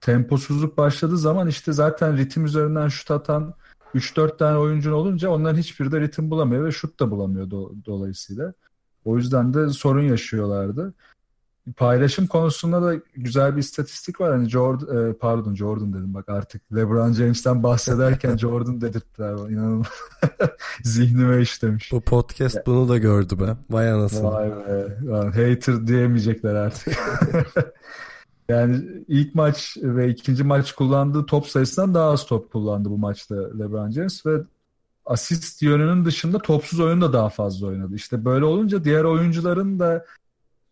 Temposuzluk 0.00 0.78
başladığı 0.78 1.18
zaman 1.18 1.48
işte 1.48 1.72
zaten 1.72 2.16
ritim 2.16 2.44
üzerinden 2.44 2.88
şut 2.88 3.10
atan 3.10 3.54
3-4 3.94 4.38
tane 4.38 4.58
oyuncun 4.58 4.92
olunca 4.92 5.30
onların 5.30 5.58
hiçbiri 5.58 5.92
de 5.92 6.00
ritim 6.00 6.30
bulamıyor 6.30 6.64
ve 6.64 6.72
şut 6.72 7.00
da 7.00 7.10
bulamıyor 7.10 7.46
do- 7.46 7.84
dolayısıyla. 7.84 8.54
O 9.06 9.16
yüzden 9.16 9.54
de 9.54 9.68
sorun 9.68 10.02
yaşıyorlardı. 10.02 10.94
Paylaşım 11.76 12.26
konusunda 12.26 12.82
da 12.82 12.94
güzel 13.16 13.56
bir 13.56 13.60
istatistik 13.60 14.20
var. 14.20 14.32
Hani 14.32 14.48
Jordan, 14.48 15.10
e, 15.10 15.12
pardon 15.12 15.54
Jordan 15.54 15.92
dedim 15.92 16.14
bak 16.14 16.28
artık 16.28 16.62
LeBron 16.76 17.12
James'ten 17.12 17.62
bahsederken 17.62 18.36
Jordan 18.38 18.80
dedirttiler. 18.80 19.50
İnanılmaz. 19.50 19.86
Zihnime 20.82 21.40
işlemiş. 21.40 21.92
Bu 21.92 22.00
podcast 22.00 22.66
bunu 22.66 22.88
da 22.88 22.98
gördü 22.98 23.40
be. 23.40 23.56
Vay 23.70 23.90
anasını. 23.90 24.30
Vay 24.30 24.50
be. 24.50 24.96
Hater 25.24 25.86
diyemeyecekler 25.86 26.54
artık. 26.54 26.98
yani 28.48 28.84
ilk 29.08 29.34
maç 29.34 29.76
ve 29.82 30.08
ikinci 30.08 30.44
maç 30.44 30.72
kullandığı 30.72 31.26
top 31.26 31.46
sayısından 31.46 31.94
daha 31.94 32.10
az 32.10 32.26
top 32.26 32.52
kullandı 32.52 32.90
bu 32.90 32.98
maçta 32.98 33.34
LeBron 33.34 33.90
James 33.90 34.26
ve 34.26 34.40
asist 35.06 35.62
yönünün 35.62 36.04
dışında 36.04 36.38
topsuz 36.38 36.80
oyun 36.80 37.00
da 37.00 37.12
daha 37.12 37.28
fazla 37.28 37.66
oynadı. 37.66 37.94
İşte 37.94 38.24
böyle 38.24 38.44
olunca 38.44 38.84
diğer 38.84 39.04
oyuncuların 39.04 39.78
da 39.78 40.04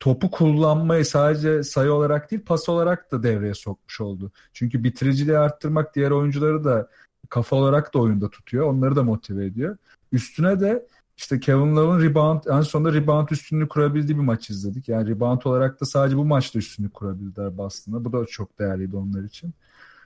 topu 0.00 0.30
kullanmayı 0.30 1.04
sadece 1.04 1.62
sayı 1.62 1.92
olarak 1.92 2.30
değil 2.30 2.42
pas 2.46 2.68
olarak 2.68 3.12
da 3.12 3.22
devreye 3.22 3.54
sokmuş 3.54 4.00
oldu. 4.00 4.32
Çünkü 4.52 4.84
bitiriciliği 4.84 5.38
arttırmak 5.38 5.94
diğer 5.94 6.10
oyuncuları 6.10 6.64
da 6.64 6.88
kafa 7.28 7.56
olarak 7.56 7.94
da 7.94 7.98
oyunda 7.98 8.30
tutuyor. 8.30 8.66
Onları 8.66 8.96
da 8.96 9.02
motive 9.02 9.46
ediyor. 9.46 9.76
Üstüne 10.12 10.60
de 10.60 10.86
işte 11.16 11.40
Kevin 11.40 11.76
Love'ın 11.76 12.02
rebound 12.02 12.40
en 12.50 12.60
sonunda 12.60 12.92
rebound 12.92 13.28
üstünlüğü 13.28 13.68
kurabildiği 13.68 14.18
bir 14.18 14.22
maç 14.22 14.50
izledik. 14.50 14.88
Yani 14.88 15.08
rebound 15.08 15.42
olarak 15.44 15.80
da 15.80 15.84
sadece 15.84 16.16
bu 16.16 16.24
maçta 16.24 16.58
üstünlük 16.58 16.94
kurabildiler 16.94 17.58
Boston'a. 17.58 18.04
Bu 18.04 18.12
da 18.12 18.26
çok 18.26 18.58
değerliydi 18.58 18.96
onlar 18.96 19.22
için. 19.22 19.54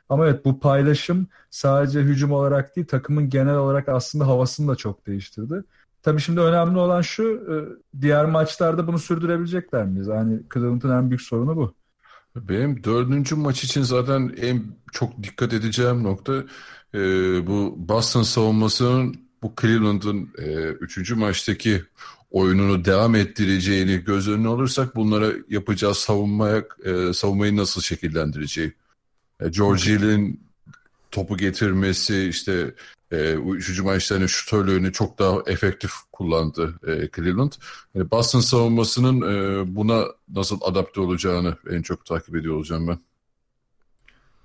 Ama 0.09 0.27
evet 0.27 0.45
bu 0.45 0.61
paylaşım 0.61 1.27
sadece 1.51 2.01
hücum 2.01 2.33
olarak 2.33 2.77
değil 2.77 2.87
takımın 2.87 3.29
genel 3.29 3.57
olarak 3.57 3.89
aslında 3.89 4.27
havasını 4.27 4.69
da 4.69 4.77
çok 4.77 5.07
değiştirdi. 5.07 5.65
Tabii 6.03 6.21
şimdi 6.21 6.41
önemli 6.41 6.79
olan 6.79 7.01
şu 7.01 7.23
e, 7.25 7.55
diğer 8.01 8.25
maçlarda 8.25 8.87
bunu 8.87 8.99
sürdürebilecekler 8.99 9.85
miyiz? 9.85 10.07
Yani 10.07 10.41
Cleveland'ın 10.55 10.99
en 10.99 11.11
büyük 11.11 11.23
sorunu 11.23 11.57
bu. 11.57 11.75
Benim 12.37 12.85
dördüncü 12.85 13.35
maç 13.35 13.65
için 13.65 13.83
zaten 13.83 14.35
en 14.41 14.63
çok 14.93 15.23
dikkat 15.23 15.53
edeceğim 15.53 16.03
nokta 16.03 16.33
e, 16.95 16.99
bu 17.47 17.75
Boston 17.79 18.23
savunmasının 18.23 19.17
bu 19.43 19.53
Cleveland'ın 19.61 20.31
e, 20.39 20.69
üçüncü 20.69 21.15
maçtaki 21.15 21.83
oyununu 22.31 22.85
devam 22.85 23.15
ettireceğini 23.15 24.05
göz 24.05 24.29
önüne 24.29 24.49
alırsak 24.49 24.97
bunlara 24.97 25.33
yapacağı 25.49 25.95
savunmaya 25.95 26.65
e, 26.85 27.13
savunmayı 27.13 27.57
nasıl 27.57 27.81
şekillendireceği. 27.81 28.73
E, 29.41 29.49
George 29.49 29.83
Hill'in 29.83 30.49
topu 31.11 31.37
getirmesi 31.37 32.29
işte 32.29 32.75
e, 33.13 33.37
maçta 33.85 34.15
hani 34.15 34.29
şutörlüğünü 34.29 34.93
çok 34.93 35.19
daha 35.19 35.43
efektif 35.47 35.93
kullandı 36.13 36.75
e, 36.87 37.09
Cleveland. 37.17 37.53
Yani 37.95 38.11
Boston 38.11 38.41
savunmasının 38.41 39.21
e, 39.23 39.65
buna 39.77 40.05
nasıl 40.29 40.59
adapte 40.63 41.01
olacağını 41.01 41.57
en 41.71 41.83
çok 41.83 42.07
takip 42.07 42.37
ediyor 42.37 42.55
olacağım 42.55 42.89
ben. 42.89 42.99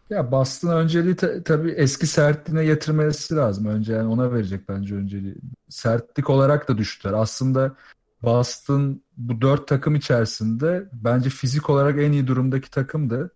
Ya 0.09 0.31
Boston 0.31 0.69
önceliği 0.69 1.15
ta- 1.15 1.43
tabii 1.43 1.71
eski 1.71 2.07
sertliğine 2.07 2.65
getirmesi 2.65 3.35
lazım. 3.35 3.65
Önce 3.65 3.93
yani 3.93 4.07
ona 4.07 4.33
verecek 4.33 4.69
bence 4.69 4.95
önceliği. 4.95 5.35
Sertlik 5.69 6.29
olarak 6.29 6.67
da 6.67 6.77
düştüler. 6.77 7.13
Aslında 7.13 7.75
Boston 8.23 9.01
bu 9.17 9.41
dört 9.41 9.67
takım 9.67 9.95
içerisinde 9.95 10.89
bence 10.93 11.29
fizik 11.29 11.69
olarak 11.69 11.99
en 11.99 12.11
iyi 12.11 12.27
durumdaki 12.27 12.71
takımdı. 12.71 13.31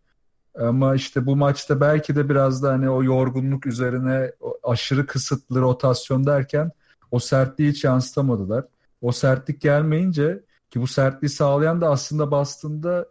Ama 0.59 0.95
işte 0.95 1.25
bu 1.25 1.35
maçta 1.35 1.81
belki 1.81 2.15
de 2.15 2.29
biraz 2.29 2.63
da 2.63 2.71
hani 2.71 2.89
o 2.89 3.03
yorgunluk 3.03 3.65
üzerine 3.65 4.31
aşırı 4.63 5.05
kısıtlı 5.05 5.61
rotasyon 5.61 6.25
derken 6.25 6.71
o 7.11 7.19
sertliği 7.19 7.71
hiç 7.71 7.83
yansıtamadılar. 7.83 8.65
O 9.01 9.11
sertlik 9.11 9.61
gelmeyince 9.61 10.43
ki 10.69 10.81
bu 10.81 10.87
sertliği 10.87 11.29
sağlayan 11.29 11.81
da 11.81 11.89
aslında 11.89 12.31
Boston'da 12.31 13.05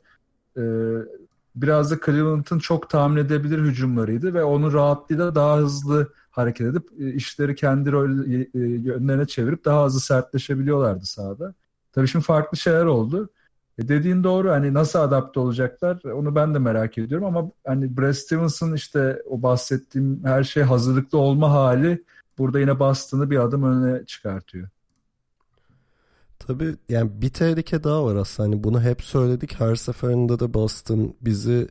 e, 0.57 0.63
biraz 1.57 1.91
da 1.91 1.99
Cleveland'ın 2.07 2.59
çok 2.59 2.91
tahmin 2.91 3.17
edebilir 3.17 3.59
hücumlarıydı 3.59 4.35
ve 4.35 4.45
onun 4.45 4.73
rahatlığıyla 4.73 5.35
daha 5.35 5.57
hızlı 5.57 6.13
hareket 6.31 6.67
edip 6.67 6.89
e, 6.99 7.13
işleri 7.13 7.55
kendi 7.55 7.93
rol, 7.93 8.11
e, 8.11 8.47
yönlerine 8.55 9.27
çevirip 9.27 9.65
daha 9.65 9.85
hızlı 9.85 10.01
sertleşebiliyorlardı 10.01 11.07
sahada. 11.07 11.55
Tabii 11.93 12.09
şimdi 12.09 12.25
farklı 12.25 12.59
şeyler 12.59 12.85
oldu. 12.85 13.29
E 13.79 13.89
dediğin 13.89 14.25
doğru 14.25 14.51
hani 14.51 14.75
nasıl 14.75 14.99
adapte 14.99 15.41
olacaklar 15.41 16.05
onu 16.05 16.35
ben 16.35 16.55
de 16.55 16.59
merak 16.59 16.99
ediyorum 16.99 17.27
ama 17.27 17.51
hani 17.67 17.97
Brad 17.97 18.13
Stevens'ın 18.13 18.75
işte 18.75 19.23
o 19.31 19.43
bahsettiğim 19.43 20.25
her 20.25 20.45
şey 20.45 20.63
hazırlıklı 20.63 21.19
olma 21.19 21.51
hali 21.51 22.05
burada 22.39 22.61
yine 22.61 22.81
bastığını 22.81 23.31
bir 23.31 23.39
adım 23.39 23.63
öne 23.63 24.07
çıkartıyor. 24.07 24.69
Tabii 26.39 26.77
yani 26.89 27.11
bir 27.23 27.29
tehlike 27.29 27.85
daha 27.85 28.05
var 28.05 28.17
aslında. 28.17 28.49
Hani 28.49 28.65
bunu 28.65 28.83
hep 28.83 29.03
söyledik. 29.03 29.61
Her 29.61 29.75
seferinde 29.75 30.41
de 30.41 30.55
Boston 30.55 31.15
bizi 31.21 31.69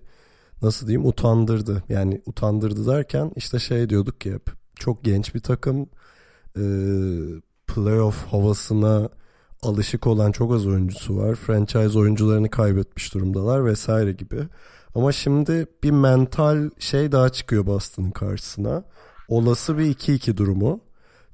nasıl 0.61 0.87
diyeyim 0.87 1.07
utandırdı. 1.07 1.83
Yani 1.89 2.21
utandırdı 2.25 2.87
derken 2.87 3.31
işte 3.35 3.59
şey 3.59 3.89
diyorduk 3.89 4.21
ki 4.21 4.33
hep 4.33 4.49
çok 4.75 5.03
genç 5.03 5.35
bir 5.35 5.39
takım. 5.39 5.89
Ee, 6.57 6.61
playoff 7.67 8.25
havasına 8.25 9.09
alışık 9.63 10.07
olan 10.07 10.31
çok 10.31 10.53
az 10.53 10.67
oyuncusu 10.67 11.17
var. 11.17 11.35
Franchise 11.35 11.99
oyuncularını 11.99 12.49
kaybetmiş 12.49 13.13
durumdalar 13.13 13.65
vesaire 13.65 14.11
gibi. 14.11 14.47
Ama 14.95 15.11
şimdi 15.11 15.67
bir 15.83 15.91
mental 15.91 16.69
şey 16.79 17.11
daha 17.11 17.29
çıkıyor 17.29 17.65
Boston'ın 17.65 18.11
karşısına. 18.11 18.83
Olası 19.27 19.77
bir 19.77 19.85
2-2 19.85 20.37
durumu. 20.37 20.81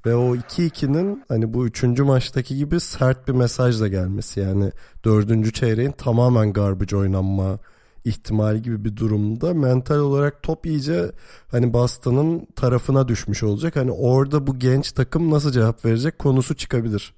Ve 0.06 0.16
o 0.16 0.36
2-2'nin 0.36 1.24
hani 1.28 1.54
bu 1.54 1.68
üçüncü 1.68 2.04
maçtaki 2.04 2.58
gibi 2.58 2.80
sert 2.80 3.28
bir 3.28 3.34
mesajla 3.34 3.88
gelmesi. 3.88 4.40
Yani 4.40 4.72
dördüncü 5.06 5.54
çeyreğin 5.54 5.92
tamamen 5.92 6.54
garbage 6.54 6.96
oynanma 6.96 7.60
ihtimali 8.06 8.62
gibi 8.62 8.86
bir 8.86 8.96
durumda 8.96 9.54
mental 9.54 9.98
olarak 10.00 10.44
top 10.44 10.66
iyice 10.66 11.12
hani 11.48 11.74
Boston'ın 11.74 12.48
tarafına 12.56 13.08
düşmüş 13.08 13.44
olacak. 13.44 13.75
Hani 13.75 13.92
orada 13.92 14.48
bu 14.48 14.60
genç 14.60 14.92
takım 14.92 15.32
nasıl 15.32 15.51
cevap 15.51 15.86
verecek 15.86 16.20
konusu 16.20 16.56
çıkabilir. 16.56 17.13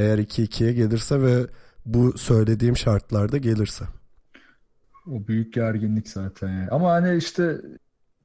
Eğer 0.00 0.18
2-2'ye 0.18 0.72
gelirse 0.72 1.22
ve 1.22 1.46
bu 1.86 2.18
söylediğim 2.18 2.76
şartlarda 2.76 3.36
gelirse. 3.38 3.84
O 5.06 5.26
büyük 5.26 5.54
gerginlik 5.54 6.08
zaten 6.08 6.48
yani. 6.48 6.68
Ama 6.70 6.90
hani 6.90 7.16
işte 7.16 7.60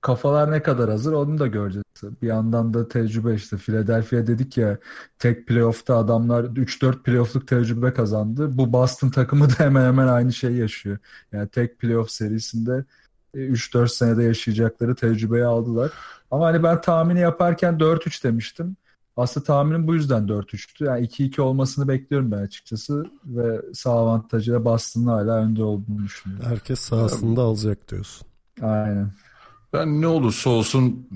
kafalar 0.02 0.52
ne 0.52 0.64
kadar 0.64 0.90
hazır 0.90 1.14
onu 1.14 1.38
da 1.38 1.48
göreceğiz. 1.48 1.86
Bir 2.22 2.28
yandan 2.28 2.74
da 2.74 2.88
tecrübe 2.88 3.36
işte 3.36 3.58
Philadelphia 3.58 4.28
dedik 4.28 4.58
ya 4.58 4.78
tek 5.20 5.48
playoff'ta 5.48 5.98
adamlar 5.98 6.44
3-4 6.44 7.04
playoff'luk 7.04 7.48
tecrübe 7.48 7.94
kazandı. 7.94 8.58
Bu 8.58 8.74
Boston 8.74 9.10
takımı 9.10 9.50
da 9.50 9.54
hemen 9.58 9.86
hemen 9.86 10.08
aynı 10.08 10.34
şeyi 10.34 10.58
yaşıyor. 10.58 10.98
Yani 11.32 11.50
tek 11.50 11.80
playoff 11.80 12.12
serisinde 12.12 12.86
3-4 13.36 13.84
e, 13.84 13.88
senede 13.88 14.24
yaşayacakları 14.24 14.96
tecrübeyi 14.96 15.46
aldılar. 15.46 15.92
Ama 16.32 16.46
hani 16.46 16.64
ben 16.64 16.82
tahmini 16.82 17.20
yaparken 17.20 17.74
4-3 17.74 18.24
demiştim. 18.24 18.78
Aslında 19.18 19.46
tahminim 19.46 19.88
bu 19.88 19.96
yüzden 19.96 20.28
4-3'tü. 20.28 20.86
Yani 20.86 21.06
2-2 21.08 21.42
olmasını 21.42 21.88
bekliyorum 21.88 22.32
ben 22.32 22.38
açıkçası. 22.38 23.06
Ve 23.26 23.62
sağ 23.74 23.92
avantajıyla 23.92 24.66
Boston'ın 24.66 25.08
hala 25.08 25.38
önde 25.38 25.64
olduğunu 25.64 26.04
düşünüyorum. 26.04 26.46
Herkes 26.50 26.80
sahasında 26.80 27.42
alacak 27.42 27.92
diyorsun. 27.92 28.28
Aynen. 28.62 29.12
Ben 29.74 30.02
ne 30.02 30.08
olursa 30.08 30.50
olsun 30.50 31.08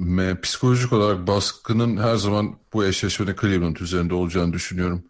psikolojik 0.42 0.94
olarak 0.94 1.28
baskının 1.28 1.98
her 1.98 2.16
zaman 2.16 2.56
bu 2.74 2.86
eşleşmede 2.86 3.36
Cleveland 3.42 3.76
üzerinde 3.76 4.14
olacağını 4.14 4.54
düşünüyorum. 4.54 5.04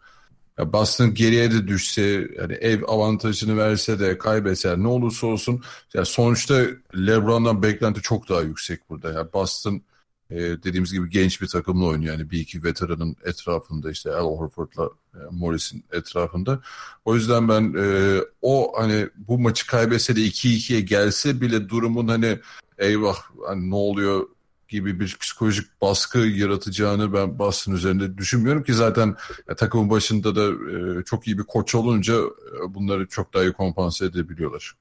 Ya 0.58 0.74
Boston 0.74 1.14
geriye 1.14 1.52
de 1.52 1.68
düşse, 1.68 2.02
yani 2.38 2.54
ev 2.54 2.82
avantajını 2.88 3.58
verse 3.58 4.00
de 4.00 4.18
kaybetse 4.18 4.84
ne 4.84 4.88
olursa 4.88 5.28
olsun 5.28 5.62
ya 5.94 6.06
sonuçta 6.06 6.62
LeBron'dan 6.96 7.64
beklenti 7.64 8.02
çok 8.02 8.30
daha 8.30 8.42
yüksek 8.42 8.90
burada. 8.90 9.12
Ya 9.12 9.34
Boston 9.34 9.82
e, 10.30 10.38
dediğimiz 10.38 10.94
gibi 10.94 11.10
genç 11.10 11.42
bir 11.42 11.48
takımla 11.48 11.86
oynuyor. 11.86 12.14
Yani 12.14 12.30
bir 12.30 12.40
iki 12.40 12.64
veteranın 12.64 13.16
etrafında 13.26 13.92
işte 13.92 14.16
Al 14.16 14.38
Horford'la 14.38 14.90
e, 15.14 15.18
Morris'in 15.32 15.84
etrafında. 15.92 16.62
O 17.06 17.16
yüzden 17.16 17.50
ben 17.50 17.74
e, 17.78 18.20
o 18.42 18.74
hani 18.78 19.10
bu 19.18 19.40
maçı 19.40 19.68
kaybetse 19.68 20.16
de 20.16 20.20
2-2'ye 20.20 20.82
gelse 20.82 21.42
bile 21.42 21.70
durumun 21.70 22.08
hani 22.08 22.40
eyvah 22.78 23.18
hani 23.48 23.70
ne 23.70 23.76
oluyor 23.76 24.28
gibi 24.68 25.00
bir 25.00 25.18
psikolojik 25.20 25.82
baskı 25.82 26.20
yaratacağını 26.20 27.14
ben 27.14 27.40
Boston 27.40 27.74
üzerinde 27.74 28.18
düşünmüyorum 28.18 28.64
ki 28.64 28.74
zaten 28.74 29.16
e, 29.50 29.56
takımın 29.56 29.90
başında 29.90 30.36
da 30.36 30.46
e, 30.72 31.04
çok 31.04 31.28
iyi 31.28 31.38
bir 31.38 31.44
koç 31.44 31.76
olunca 31.76 32.16
e, 32.16 32.74
bunları 32.74 33.08
çok 33.08 33.34
daha 33.34 33.44
iyi 33.44 33.54
kompanse 33.54 34.06
edebiliyorlar. 34.06 34.74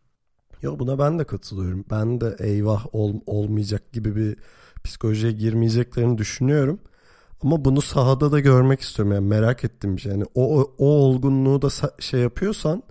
Yo 0.62 0.79
buna 0.79 0.99
ben 0.99 1.19
de 1.19 1.25
katılıyorum. 1.25 1.85
Ben 1.91 2.21
de 2.21 2.37
eyvah 2.38 2.87
ol, 2.93 3.15
olmayacak 3.27 3.93
gibi 3.93 4.17
bir 4.17 4.37
psikolojiye 4.85 5.33
girmeyeceklerini 5.33 6.19
düşünüyorum. 6.19 6.81
Ama 7.43 7.65
bunu 7.65 7.83
sahada 7.83 8.33
da 8.33 8.41
görmek 8.41 8.81
istiyorum. 8.81 9.15
Yani 9.15 9.27
merak 9.27 9.65
ettim 9.65 9.97
bir 9.97 10.00
şey. 10.00 10.12
Yani 10.12 10.25
o, 10.35 10.61
o, 10.61 10.75
o 10.79 10.87
olgunluğu 10.87 11.62
da 11.62 11.69
şey 11.99 12.21
yapıyorsan 12.21 12.83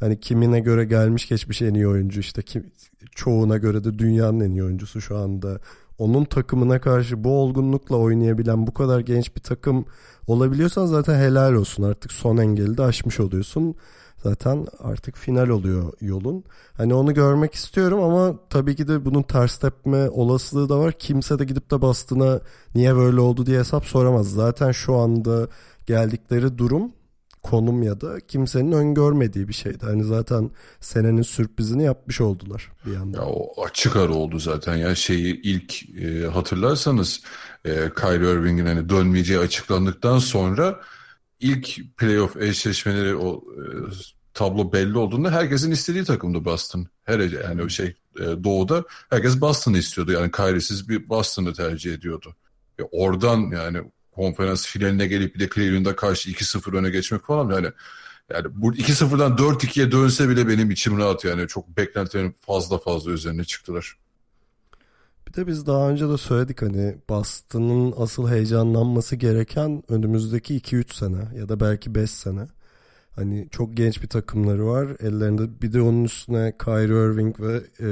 hani 0.00 0.20
kimine 0.20 0.60
göre 0.60 0.84
gelmiş 0.84 1.28
geçmiş 1.28 1.62
en 1.62 1.74
iyi 1.74 1.88
oyuncu 1.88 2.20
işte 2.20 2.42
kim, 2.42 2.70
çoğuna 3.14 3.56
göre 3.56 3.84
de 3.84 3.98
dünyanın 3.98 4.40
en 4.40 4.50
iyi 4.50 4.64
oyuncusu 4.64 5.00
şu 5.00 5.16
anda. 5.16 5.60
Onun 5.98 6.24
takımına 6.24 6.80
karşı 6.80 7.24
bu 7.24 7.30
olgunlukla 7.30 7.96
oynayabilen 7.96 8.66
bu 8.66 8.74
kadar 8.74 9.00
genç 9.00 9.36
bir 9.36 9.40
takım 9.40 9.84
olabiliyorsan 10.26 10.86
zaten 10.86 11.18
helal 11.18 11.52
olsun. 11.52 11.82
Artık 11.82 12.12
son 12.12 12.36
engeli 12.36 12.78
de 12.78 12.82
aşmış 12.82 13.20
oluyorsun. 13.20 13.74
Zaten 14.22 14.66
artık 14.78 15.16
final 15.16 15.48
oluyor 15.48 15.92
yolun. 16.00 16.44
Hani 16.72 16.94
onu 16.94 17.14
görmek 17.14 17.54
istiyorum 17.54 18.00
ama 18.00 18.38
tabii 18.50 18.76
ki 18.76 18.88
de 18.88 19.04
bunun 19.04 19.22
ters 19.22 19.58
tepme 19.58 20.10
olasılığı 20.10 20.68
da 20.68 20.78
var. 20.78 20.92
Kimse 20.92 21.38
de 21.38 21.44
gidip 21.44 21.70
de 21.70 21.82
bastığına 21.82 22.40
niye 22.74 22.96
böyle 22.96 23.20
oldu 23.20 23.46
diye 23.46 23.58
hesap 23.58 23.84
soramaz. 23.84 24.30
Zaten 24.30 24.72
şu 24.72 24.94
anda 24.94 25.48
geldikleri 25.86 26.58
durum 26.58 26.92
konum 27.50 27.82
ya 27.82 28.00
da 28.00 28.20
kimsenin 28.20 28.72
öngörmediği 28.72 29.48
bir 29.48 29.52
şeydi. 29.52 29.78
Hani 29.86 30.04
zaten 30.04 30.50
senenin 30.80 31.22
sürprizini 31.22 31.82
yapmış 31.82 32.20
oldular 32.20 32.72
bir 32.86 32.92
yandan. 32.92 33.20
Ya 33.20 33.26
o 33.26 33.64
açık 33.64 33.96
ara 33.96 34.12
oldu 34.12 34.38
zaten. 34.38 34.76
Ya 34.76 34.94
şeyi 34.94 35.40
ilk 35.42 35.98
e, 35.98 36.26
hatırlarsanız 36.26 37.22
e, 37.64 37.70
Kyrie 38.00 38.32
Irving'in 38.32 38.66
hani 38.66 38.88
dönmeyeceği 38.88 39.38
açıklandıktan 39.40 40.18
sonra 40.18 40.80
ilk 41.40 41.96
playoff 41.96 42.36
eşleşmeleri 42.36 43.16
o 43.16 43.44
e, 43.54 43.62
tablo 44.34 44.72
belli 44.72 44.98
olduğunda 44.98 45.30
herkesin 45.30 45.70
istediği 45.70 46.04
takımdı 46.04 46.44
Boston. 46.44 46.86
Her 47.04 47.18
yani 47.18 47.62
o 47.62 47.68
şey 47.68 47.94
e, 48.20 48.44
doğuda 48.44 48.84
herkes 49.10 49.40
Boston'ı 49.40 49.78
istiyordu. 49.78 50.12
Yani 50.12 50.30
Kyrie'siz 50.30 50.88
bir 50.88 51.08
Boston'ı 51.08 51.54
tercih 51.54 51.94
ediyordu. 51.94 52.36
E, 52.78 52.82
oradan 52.82 53.38
yani 53.38 53.82
konferans 54.12 54.66
finaline 54.66 55.06
gelip 55.06 55.34
bir 55.34 55.40
de 55.40 55.48
Cleveland'a 55.54 55.96
karşı 55.96 56.30
2-0 56.30 56.76
öne 56.76 56.90
geçmek 56.90 57.24
falan 57.24 57.54
yani 57.54 57.72
yani 58.32 58.46
bu 58.50 58.74
2-0'dan 58.74 59.36
4-2'ye 59.36 59.92
dönse 59.92 60.28
bile 60.28 60.48
benim 60.48 60.70
içim 60.70 60.98
rahat 60.98 61.24
yani 61.24 61.48
çok 61.48 61.76
beklentilerin 61.76 62.36
fazla 62.40 62.78
fazla 62.78 63.10
üzerine 63.10 63.44
çıktılar. 63.44 63.96
Bir 65.28 65.34
de 65.34 65.46
biz 65.46 65.66
daha 65.66 65.90
önce 65.90 66.08
de 66.08 66.16
söyledik 66.16 66.62
hani 66.62 66.96
Boston'ın 67.08 67.94
asıl 67.98 68.28
heyecanlanması 68.28 69.16
gereken 69.16 69.82
önümüzdeki 69.88 70.60
2-3 70.60 70.94
sene 70.94 71.38
ya 71.38 71.48
da 71.48 71.60
belki 71.60 71.94
5 71.94 72.10
sene. 72.10 72.48
Hani 73.10 73.48
çok 73.50 73.76
genç 73.76 74.02
bir 74.02 74.08
takımları 74.08 74.66
var. 74.66 74.88
Ellerinde 75.00 75.62
bir 75.62 75.72
de 75.72 75.80
onun 75.80 76.04
üstüne 76.04 76.52
Kyrie 76.64 77.12
Irving 77.12 77.40
ve 77.40 77.54
e, 77.80 77.88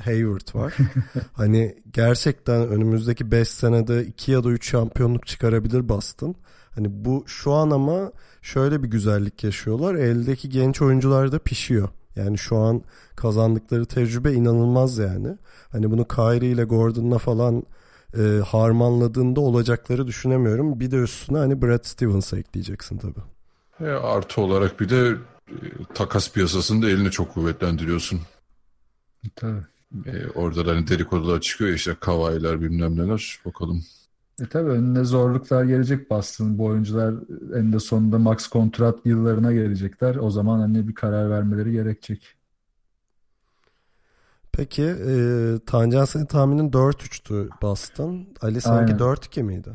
Hayward 0.00 0.54
var. 0.54 0.74
hani 1.32 1.76
gerçekten 1.92 2.68
önümüzdeki 2.68 3.30
5 3.30 3.48
senede 3.48 4.06
2 4.06 4.32
ya 4.32 4.44
da 4.44 4.50
3 4.50 4.70
şampiyonluk 4.70 5.26
çıkarabilir 5.26 5.88
Boston. 5.88 6.34
Hani 6.70 7.04
bu 7.04 7.24
şu 7.26 7.52
an 7.52 7.70
ama 7.70 8.12
şöyle 8.42 8.82
bir 8.82 8.88
güzellik 8.88 9.44
yaşıyorlar. 9.44 9.94
Eldeki 9.94 10.48
genç 10.48 10.82
oyuncular 10.82 11.32
da 11.32 11.38
pişiyor. 11.38 11.88
Yani 12.20 12.38
şu 12.38 12.56
an 12.56 12.82
kazandıkları 13.16 13.86
tecrübe 13.86 14.32
inanılmaz 14.32 14.98
yani. 14.98 15.36
Hani 15.72 15.90
bunu 15.90 16.08
Kyrie 16.08 16.50
ile 16.50 16.64
Gordon'la 16.64 17.18
falan 17.18 17.62
e, 18.18 18.40
harmanladığında 18.46 19.40
olacakları 19.40 20.06
düşünemiyorum. 20.06 20.80
Bir 20.80 20.90
de 20.90 20.96
üstüne 20.96 21.38
hani 21.38 21.62
Brad 21.62 21.84
Stevens'a 21.84 22.38
ekleyeceksin 22.38 22.98
tabii. 22.98 23.22
E, 23.80 23.90
artı 23.90 24.40
olarak 24.40 24.80
bir 24.80 24.88
de 24.88 25.16
e, 25.48 25.54
takas 25.94 26.32
piyasasında 26.32 26.90
elini 26.90 27.10
çok 27.10 27.34
kuvvetlendiriyorsun. 27.34 28.20
Tabii. 29.36 29.62
E, 30.06 30.28
orada 30.34 30.66
da 30.66 30.70
hani 30.70 30.88
dedikodular 30.88 31.40
çıkıyor 31.40 31.70
işte 31.70 31.96
kavaylar 32.00 32.60
bilmem 32.60 32.96
neler 32.96 33.40
bakalım. 33.44 33.84
E 34.40 34.48
tabii 34.48 34.70
önüne 34.70 35.04
zorluklar 35.04 35.64
gelecek 35.64 36.10
Boston. 36.10 36.58
Bu 36.58 36.64
oyuncular 36.64 37.14
eninde 37.54 37.80
sonunda 37.80 38.18
max 38.18 38.46
kontrat 38.46 39.06
yıllarına 39.06 39.52
gelecekler. 39.52 40.16
O 40.16 40.30
zaman 40.30 40.60
hani 40.60 40.88
bir 40.88 40.94
karar 40.94 41.30
vermeleri 41.30 41.72
gerekecek. 41.72 42.36
Peki 44.52 44.82
e, 44.82 45.14
Tancan 45.66 46.04
senin 46.04 46.26
tahminin 46.26 46.70
4-3'tü 46.70 47.48
Boston. 47.62 48.26
Ali 48.40 48.60
sanki 48.60 48.92
4-2 48.92 49.42
miydi? 49.42 49.70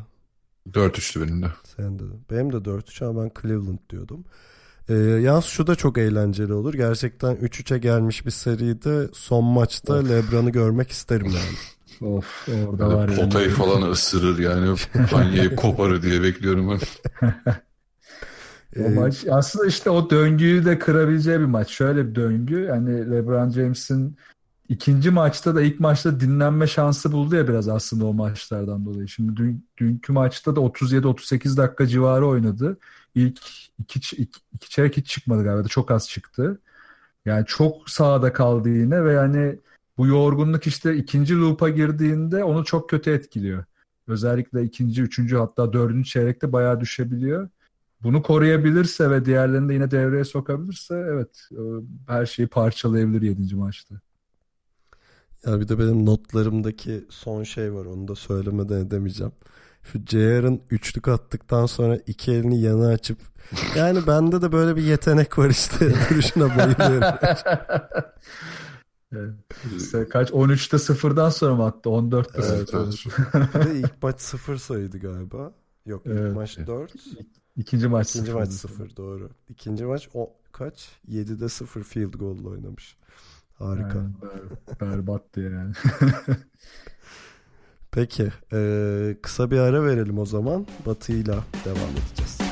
4-3'tü 0.72 1.22
benim 1.22 1.44
de. 1.44 1.48
Sen 1.64 2.00
de. 2.00 2.04
Benim 2.32 2.54
de 2.54 2.58
4-3 2.58 3.06
ama 3.06 3.24
ben 3.24 3.32
Cleveland 3.42 3.80
diyordum. 3.90 4.26
Ee, 4.90 4.94
yalnız 4.94 5.46
şu 5.46 5.68
da 5.68 5.76
çok 5.76 5.98
eğlenceli 5.98 6.54
olur. 6.54 6.74
Gerçekten 6.74 7.36
3-3'e 7.36 7.78
gelmiş 7.78 8.26
bir 8.26 8.32
seride 8.32 9.08
son 9.14 9.44
maçta. 9.44 9.96
Lebron'u 9.96 10.52
görmek 10.52 10.92
isterim 10.92 11.26
yani. 11.26 11.56
of 12.02 12.48
orada 12.68 12.88
var 12.88 13.10
yani. 13.10 13.20
Potayı 13.20 13.50
falan 13.50 13.92
ısırır 13.92 14.40
yani. 14.40 14.76
Panyayı 15.12 15.56
koparır 15.56 16.02
diye 16.02 16.22
bekliyorum 16.22 16.70
ben. 16.70 16.80
o 18.86 18.90
maç 18.90 19.26
aslında 19.32 19.66
işte 19.66 19.90
o 19.90 20.10
döngüyü 20.10 20.66
de 20.66 20.80
kırabileceği 20.80 21.40
bir 21.40 21.46
maç. 21.46 21.70
Şöyle 21.70 22.10
bir 22.10 22.16
döngü. 22.16 22.60
Yani 22.60 23.12
LeBron 23.12 23.50
James'in 23.50 24.18
ikinci 24.70 25.12
maçta 25.12 25.56
da 25.56 25.62
ilk 25.62 25.80
maçta 25.80 26.20
dinlenme 26.20 26.68
şansı 26.68 27.12
buldu 27.12 27.36
ya 27.36 27.48
biraz 27.48 27.68
aslında 27.68 28.06
o 28.06 28.14
maçlardan 28.14 28.86
dolayı. 28.86 29.08
Şimdi 29.08 29.36
dün, 29.36 29.68
dünkü 29.78 30.14
maçta 30.14 30.56
da 30.56 30.60
37-38 30.60 31.58
dakika 31.58 31.88
civarı 31.88 32.28
oynadı. 32.28 32.78
İlk 33.16 33.40
iki, 33.80 34.00
iki, 34.16 34.40
iki 34.54 34.70
çeyrek 34.70 34.98
hiç 34.98 35.08
çıkmadı 35.08 35.44
galiba. 35.44 35.68
Çok 35.68 35.92
az 35.92 36.10
çıktı. 36.10 36.62
Yani 37.26 37.46
çok 37.46 37.90
sağda 37.90 38.34
kaldı 38.34 38.70
yine 38.70 39.06
ve 39.06 39.14
yani 39.14 39.60
bu 39.98 40.08
yorgunluk 40.08 40.68
işte 40.68 40.96
ikinci 40.96 41.40
loop'a 41.40 41.70
girdiğinde 41.70 42.44
onu 42.44 42.66
çok 42.66 42.90
kötü 42.90 43.12
etkiliyor. 43.12 43.64
Özellikle 44.08 44.64
ikinci, 44.64 45.02
üçüncü 45.02 45.38
hatta 45.38 45.74
dördüncü 45.74 46.10
çeyrekte 46.10 46.52
bayağı 46.52 46.80
düşebiliyor. 46.80 47.50
bunu 48.04 48.22
koruyabilirse 48.22 49.10
ve 49.10 49.26
diğerlerini 49.26 49.70
de 49.70 49.74
yine 49.74 49.92
devreye 49.92 50.24
sokabilirse 50.24 50.96
evet 50.96 51.50
e, 51.52 51.62
her 52.08 52.26
şeyi 52.26 52.48
parçalayabilir 52.48 53.22
7. 53.22 53.56
maçta. 53.56 53.96
Ya 55.46 55.60
bir 55.60 55.68
de 55.68 55.80
benim 55.80 56.06
notlarımdaki 56.06 57.06
son 57.10 57.44
şey 57.44 57.74
var 57.74 57.86
onu 57.86 58.08
da 58.08 58.16
söylemeden 58.16 58.76
edemeyeceğim. 58.76 59.34
Şu 59.84 60.00
JR'ın 60.06 60.62
üçlük 60.70 61.08
attıktan 61.08 61.66
sonra 61.66 62.00
iki 62.08 62.32
elini 62.32 62.62
yana 62.62 62.88
açıp 62.88 63.18
yani 63.76 64.08
bende 64.08 64.42
de 64.42 64.52
böyle 64.52 64.76
bir 64.76 64.84
yetenek 64.84 65.38
var 65.38 65.50
işte 65.50 65.94
duruşuna 66.10 66.58
bayılıyorum. 66.58 67.18
evet. 69.12 70.10
kaç 70.10 70.30
13'te 70.30 70.78
0'dan 70.78 71.30
sonra 71.30 71.56
mı 71.56 71.66
attı? 71.66 71.90
14'te 71.90 72.42
evet, 72.56 72.70
0. 72.70 73.06
Evet. 73.34 73.56
bir 73.56 73.72
ilk 73.72 74.04
maç 74.04 74.22
0 74.22 74.58
sayıydı 74.58 75.00
galiba. 75.00 75.54
Yok 75.86 76.06
ilk 76.06 76.14
evet. 76.14 76.36
maç 76.36 76.58
4. 76.68 76.94
İkinci 77.58 77.88
maç 77.88 78.10
İkinci 78.10 78.26
0. 78.26 78.40
maç 78.40 78.50
0 78.50 78.96
doğru. 78.96 79.30
İkinci 79.50 79.86
maç 79.86 80.10
o 80.14 80.34
kaç? 80.52 80.90
7'de 81.10 81.50
0 81.50 81.84
field 81.84 82.14
goal 82.14 82.46
oynamış. 82.46 82.98
Harika. 83.54 83.98
Yani, 83.98 84.14
ber, 84.82 84.90
berbattı 84.90 85.42
yani. 85.42 85.74
Peki. 87.92 88.32
E, 88.54 89.18
kısa 89.22 89.52
bir 89.52 89.60
ara 89.60 89.86
verelim 89.86 90.20
o 90.20 90.26
zaman. 90.26 90.68
Batı'yla 90.86 91.44
devam 91.66 91.90
edeceğiz. 91.92 92.45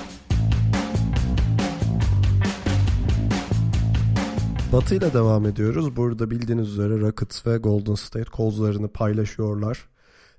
Batı 4.74 4.96
ile 4.96 5.14
devam 5.14 5.46
ediyoruz. 5.46 5.96
Burada 5.96 6.32
bildiğiniz 6.32 6.68
üzere 6.68 7.00
Rockets 7.00 7.48
ve 7.48 7.58
Golden 7.58 7.96
State 7.96 8.32
kozlarını 8.32 8.88
paylaşıyorlar. 8.88 9.88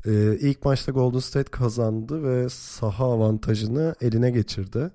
Ee, 0.06 0.38
ilk 0.40 0.64
maçta 0.64 0.92
Golden 0.92 1.18
State 1.18 1.50
kazandı 1.50 2.22
ve 2.22 2.48
saha 2.48 3.04
avantajını 3.04 3.94
eline 4.00 4.30
geçirdi. 4.30 4.90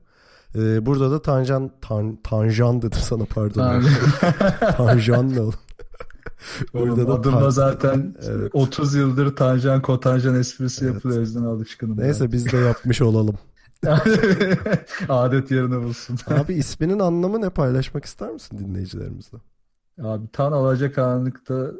Ee, 0.56 0.86
burada 0.86 1.12
da 1.12 1.22
Tanjan 1.22 1.72
tan, 1.82 2.20
Tanjan 2.24 2.82
dedim 2.82 3.00
sana 3.02 3.26
pardon. 3.26 3.84
Tanjan 4.78 5.36
ne 5.36 5.42
oğlum? 5.42 5.54
Burada 6.74 7.08
da 7.08 7.14
adımda 7.14 7.40
tan- 7.40 7.50
zaten 7.50 8.16
evet. 8.24 8.52
30 8.54 8.96
yıldır 8.96 9.36
Tanjan 9.36 9.82
Kotanjan 9.82 10.36
esprisi 10.36 10.86
evet. 10.86 10.94
yapılıyor. 10.94 11.20
O 11.20 11.22
yüzden 11.22 11.44
alışkınım. 11.44 11.98
Neyse 12.00 12.24
ben. 12.26 12.32
biz 12.32 12.52
de 12.52 12.58
yapmış 12.58 13.02
olalım. 13.02 13.36
Adet 15.10 15.52
yerine 15.52 15.84
bulsun. 15.84 16.18
Abi 16.28 16.54
isminin 16.54 17.00
anlamı 17.00 17.42
ne 17.42 17.50
paylaşmak 17.50 18.06
ister 18.06 18.30
misin 18.30 18.58
dinleyicilerimizle? 18.58 19.38
Abi 20.04 20.28
tan 20.28 20.52
alacakaranlıkta 20.52 21.72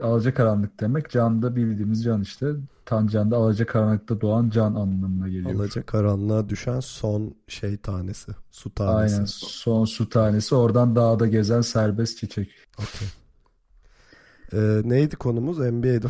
alacakaranlık 0.00 0.80
demek 0.80 1.10
can 1.10 1.42
da 1.42 1.56
bildiğimiz 1.56 2.04
can 2.04 2.22
işte. 2.22 2.46
Tan 2.84 3.06
can 3.06 3.30
da 3.30 3.36
alacakaranlıkta 3.36 4.20
doğan 4.20 4.50
can 4.50 4.74
anlamına 4.74 5.28
geliyor. 5.28 5.54
Alacakaranlığa 5.54 6.48
düşen 6.48 6.80
son 6.80 7.34
şey 7.48 7.76
tanesi. 7.76 8.32
Su 8.50 8.74
tanesi. 8.74 9.14
Aynen 9.14 9.24
son 9.26 9.84
su 9.84 10.08
tanesi. 10.08 10.54
Oradan 10.54 10.96
dağda 10.96 11.26
gezen 11.26 11.60
serbest 11.60 12.18
çiçek. 12.18 12.50
Okay. 12.78 13.08
Ee, 14.52 14.80
neydi 14.84 15.16
konumuz? 15.16 15.58
NBA'di. 15.58 16.06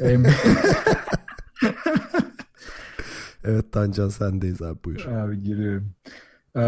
NBA. 0.00 0.30
Evet 3.44 3.72
Tancan 3.72 4.08
sendeyiz 4.08 4.62
abi 4.62 4.78
buyur. 4.84 5.06
Abi 5.06 5.42
giriyorum. 5.42 5.92
Ee, 6.56 6.60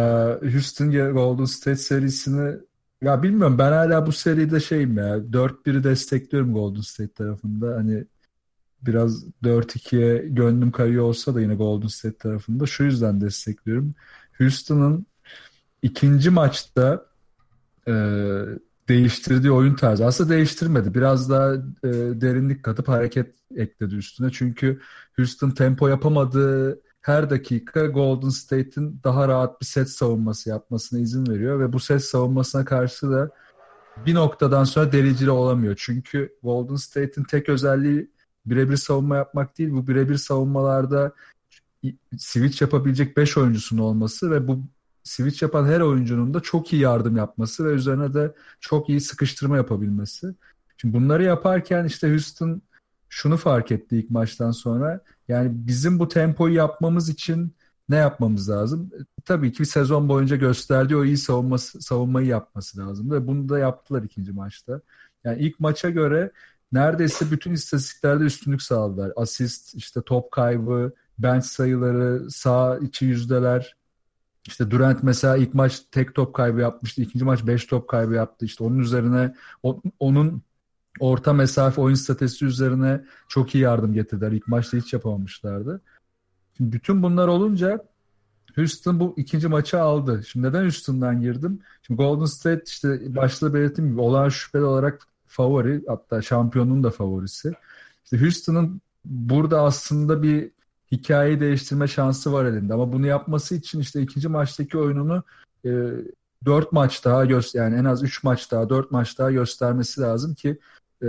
Houston 0.52 0.90
Golden 0.90 1.44
State 1.44 1.76
serisini 1.76 2.56
ya 3.02 3.22
bilmiyorum 3.22 3.58
ben 3.58 3.72
hala 3.72 4.06
bu 4.06 4.12
seride 4.12 4.60
şeyim 4.60 4.96
ya 4.96 5.16
4-1'i 5.16 5.84
destekliyorum 5.84 6.54
Golden 6.54 6.80
State 6.80 7.12
tarafında. 7.12 7.76
Hani 7.76 8.04
biraz 8.82 9.24
4-2'ye 9.42 10.28
gönlüm 10.28 10.70
kayıyor 10.70 11.04
olsa 11.04 11.34
da 11.34 11.40
yine 11.40 11.54
Golden 11.54 11.88
State 11.88 12.18
tarafında 12.18 12.66
şu 12.66 12.84
yüzden 12.84 13.20
destekliyorum. 13.20 13.94
Houston'ın 14.38 15.06
ikinci 15.82 16.30
maçta 16.30 17.06
e, 17.88 17.92
değiştirdiği 18.88 19.52
oyun 19.52 19.74
tarzı. 19.74 20.06
Aslında 20.06 20.34
değiştirmedi. 20.34 20.94
Biraz 20.94 21.30
daha 21.30 21.54
e, 21.54 21.60
derinlik 22.20 22.62
katıp 22.62 22.88
hareket 22.88 23.34
ekledi 23.56 23.94
üstüne. 23.94 24.30
Çünkü 24.32 24.80
Houston 25.16 25.50
tempo 25.50 25.88
yapamadığı 25.88 26.80
her 27.00 27.30
dakika 27.30 27.86
Golden 27.86 28.28
State'in 28.28 29.00
daha 29.04 29.28
rahat 29.28 29.60
bir 29.60 29.66
set 29.66 29.90
savunması 29.90 30.50
yapmasına 30.50 31.00
izin 31.00 31.26
veriyor 31.26 31.60
ve 31.60 31.72
bu 31.72 31.80
set 31.80 32.04
savunmasına 32.04 32.64
karşı 32.64 33.10
da 33.10 33.30
bir 34.06 34.14
noktadan 34.14 34.64
sonra 34.64 34.92
delicili 34.92 35.30
olamıyor. 35.30 35.74
Çünkü 35.78 36.36
Golden 36.42 36.76
State'in 36.76 37.24
tek 37.24 37.48
özelliği 37.48 38.10
birebir 38.46 38.76
savunma 38.76 39.16
yapmak 39.16 39.58
değil. 39.58 39.70
Bu 39.72 39.86
birebir 39.86 40.16
savunmalarda 40.16 41.12
switch 42.18 42.62
yapabilecek 42.62 43.16
5 43.16 43.36
oyuncusunun 43.38 43.82
olması 43.82 44.30
ve 44.30 44.48
bu 44.48 44.60
switch 45.04 45.42
yapan 45.42 45.64
her 45.64 45.80
oyuncunun 45.80 46.34
da 46.34 46.40
çok 46.40 46.72
iyi 46.72 46.82
yardım 46.82 47.16
yapması 47.16 47.64
ve 47.64 47.72
üzerine 47.72 48.14
de 48.14 48.34
çok 48.60 48.88
iyi 48.88 49.00
sıkıştırma 49.00 49.56
yapabilmesi. 49.56 50.34
Şimdi 50.76 50.94
bunları 50.94 51.22
yaparken 51.24 51.84
işte 51.84 52.10
Houston 52.10 52.62
şunu 53.08 53.36
fark 53.36 53.72
etti 53.72 53.96
ilk 53.96 54.10
maçtan 54.10 54.50
sonra. 54.50 55.00
Yani 55.28 55.50
bizim 55.54 55.98
bu 55.98 56.08
tempoyu 56.08 56.54
yapmamız 56.54 57.08
için 57.08 57.54
ne 57.88 57.96
yapmamız 57.96 58.50
lazım? 58.50 58.90
Tabii 59.24 59.52
ki 59.52 59.66
sezon 59.66 60.08
boyunca 60.08 60.36
gösterdiği 60.36 60.96
o 60.96 61.04
iyi 61.04 61.16
savunması, 61.16 61.82
savunmayı 61.82 62.26
yapması 62.26 62.78
lazım 62.78 63.10
ve 63.10 63.26
bunu 63.26 63.48
da 63.48 63.58
yaptılar 63.58 64.02
ikinci 64.02 64.32
maçta. 64.32 64.80
Yani 65.24 65.38
ilk 65.42 65.60
maça 65.60 65.90
göre 65.90 66.32
neredeyse 66.72 67.30
bütün 67.30 67.52
istatistiklerde 67.52 68.24
üstünlük 68.24 68.62
sağladılar. 68.62 69.12
Asist, 69.16 69.74
işte 69.74 70.02
top 70.02 70.30
kaybı, 70.32 70.92
bench 71.18 71.44
sayıları, 71.44 72.30
sağ 72.30 72.78
içi 72.78 73.04
yüzdeler, 73.04 73.76
işte 74.46 74.70
Durant 74.70 75.02
mesela 75.02 75.36
ilk 75.36 75.54
maç 75.54 75.82
tek 75.90 76.14
top 76.14 76.34
kaybı 76.34 76.60
yapmıştı. 76.60 77.02
ikinci 77.02 77.24
maç 77.24 77.46
beş 77.46 77.66
top 77.66 77.88
kaybı 77.88 78.14
yaptı. 78.14 78.44
İşte 78.46 78.64
onun 78.64 78.78
üzerine 78.78 79.34
o, 79.62 79.80
onun 79.98 80.42
orta 81.00 81.32
mesafe 81.32 81.80
oyun 81.80 81.94
statüsü 81.94 82.46
üzerine 82.46 83.04
çok 83.28 83.54
iyi 83.54 83.62
yardım 83.62 83.92
getirdiler. 83.92 84.32
İlk 84.32 84.48
maçta 84.48 84.76
hiç 84.76 84.92
yapamamışlardı. 84.92 85.80
Şimdi 86.56 86.72
bütün 86.72 87.02
bunlar 87.02 87.28
olunca 87.28 87.84
Houston 88.56 89.00
bu 89.00 89.14
ikinci 89.16 89.48
maçı 89.48 89.80
aldı. 89.80 90.22
Şimdi 90.26 90.46
neden 90.46 90.62
Houston'dan 90.62 91.20
girdim? 91.20 91.60
Şimdi 91.82 92.02
Golden 92.02 92.24
State 92.24 92.62
işte 92.66 93.16
başta 93.16 93.54
belirttiğim 93.54 93.90
gibi 93.90 94.00
olağan 94.00 94.28
şüpheli 94.28 94.64
olarak 94.64 95.06
favori 95.26 95.82
hatta 95.88 96.22
şampiyonun 96.22 96.84
da 96.84 96.90
favorisi. 96.90 97.52
İşte 98.04 98.20
Houston'ın 98.20 98.80
burada 99.04 99.62
aslında 99.62 100.22
bir 100.22 100.50
hikayeyi 100.96 101.40
değiştirme 101.40 101.88
şansı 101.88 102.32
var 102.32 102.44
elinde. 102.44 102.74
Ama 102.74 102.92
bunu 102.92 103.06
yapması 103.06 103.54
için 103.54 103.80
işte 103.80 104.02
ikinci 104.02 104.28
maçtaki 104.28 104.78
oyununu 104.78 105.22
e, 105.64 105.70
4 106.44 106.72
maç 106.72 107.04
daha 107.04 107.24
göster 107.24 107.64
yani 107.64 107.76
en 107.76 107.84
az 107.84 108.02
3 108.02 108.22
maç 108.24 108.50
daha 108.50 108.68
4 108.68 108.90
maç 108.90 109.18
daha 109.18 109.30
göstermesi 109.30 110.00
lazım 110.00 110.34
ki 110.34 110.58
e, 111.02 111.08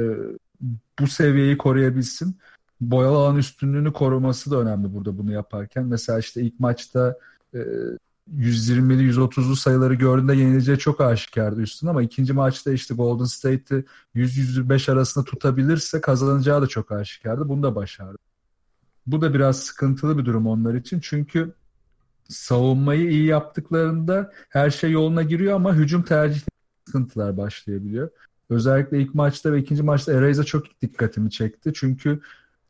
bu 1.00 1.08
seviyeyi 1.08 1.58
koruyabilsin. 1.58 2.38
Boyalı 2.82 3.18
alan 3.18 3.38
üstünlüğünü 3.38 3.94
koruması 3.94 4.52
da 4.52 4.60
önemli 4.60 4.94
burada 4.94 5.18
bunu 5.18 5.32
yaparken. 5.32 5.86
Mesela 5.86 6.20
işte 6.20 6.42
ilk 6.42 6.60
maçta 6.60 7.18
e, 7.54 7.60
120'li 8.34 9.12
130'lu 9.12 9.56
sayıları 9.56 9.94
gördüğünde 9.94 10.36
yenileceği 10.36 10.78
çok 10.78 11.02
aşikardı 11.02 11.62
üstün 11.62 11.88
ama 11.88 12.02
ikinci 12.02 12.34
maçta 12.34 12.72
işte 12.72 12.96
Golden 12.96 13.26
State'i 13.26 13.86
100-105 14.16 14.92
arasında 14.92 15.26
tutabilirse 15.26 16.02
kazanacağı 16.02 16.62
da 16.62 16.68
çok 16.68 16.92
aşikardı. 16.92 17.50
Bunu 17.50 17.64
da 17.64 17.76
başardı. 17.76 18.18
Bu 19.08 19.22
da 19.22 19.34
biraz 19.34 19.60
sıkıntılı 19.60 20.18
bir 20.18 20.26
durum 20.26 20.48
onlar 20.48 20.74
için. 20.74 21.00
Çünkü 21.00 21.54
savunmayı 22.30 23.10
iyi 23.10 23.26
yaptıklarında 23.26 24.32
her 24.50 24.70
şey 24.70 24.92
yoluna 24.92 25.24
giriyor 25.24 25.56
ama 25.56 25.76
hücum 25.76 26.04
tercih 26.04 26.42
sıkıntılar 26.86 27.38
başlayabiliyor. 27.38 28.10
Özellikle 28.50 29.02
ilk 29.02 29.16
maçta 29.16 29.52
ve 29.54 29.60
ikinci 29.60 29.84
maçta 29.84 30.14
Eras'a 30.14 30.44
çok 30.44 30.82
dikkatimi 30.82 31.32
çekti. 31.32 31.72
Çünkü 31.76 32.22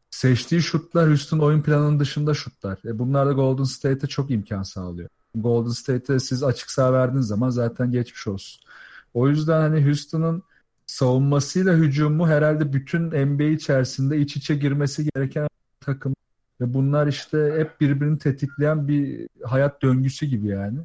seçtiği 0.10 0.62
şutlar 0.62 1.10
Houston 1.10 1.40
oyun 1.40 1.62
planının 1.62 2.00
dışında 2.00 2.34
şutlar. 2.34 2.80
E 2.86 3.00
bunlar 3.00 3.28
da 3.28 3.32
Golden 3.32 3.64
State'e 3.64 4.08
çok 4.08 4.32
imkan 4.32 4.64
sağlıyor. 4.64 5.10
Golden 5.36 5.72
State'e 5.72 6.20
siz 6.20 6.44
açık 6.44 6.72
sağ 6.72 6.94
verdiğiniz 6.94 7.28
zaman 7.28 7.50
zaten 7.50 7.92
geçmiş 7.92 8.28
olsun. 8.28 8.62
O 9.14 9.30
yüzden 9.30 9.62
hani 9.62 9.86
Houston'ın 9.86 10.44
savunmasıyla 10.86 11.74
hücumu 11.74 12.28
herhalde 12.28 12.74
bütün 12.74 13.02
NBA 13.06 13.44
içerisinde 13.44 14.18
iç 14.18 14.38
içe 14.38 14.56
girmesi 14.56 15.10
gereken 15.16 15.48
takım 15.82 16.16
ve 16.62 16.74
bunlar 16.74 17.08
işte 17.08 17.54
hep 17.58 17.82
birbirini 17.82 18.18
tetikleyen 18.18 18.88
bir 18.88 19.28
hayat 19.44 19.82
döngüsü 19.82 20.26
gibi 20.26 20.48
yani. 20.48 20.80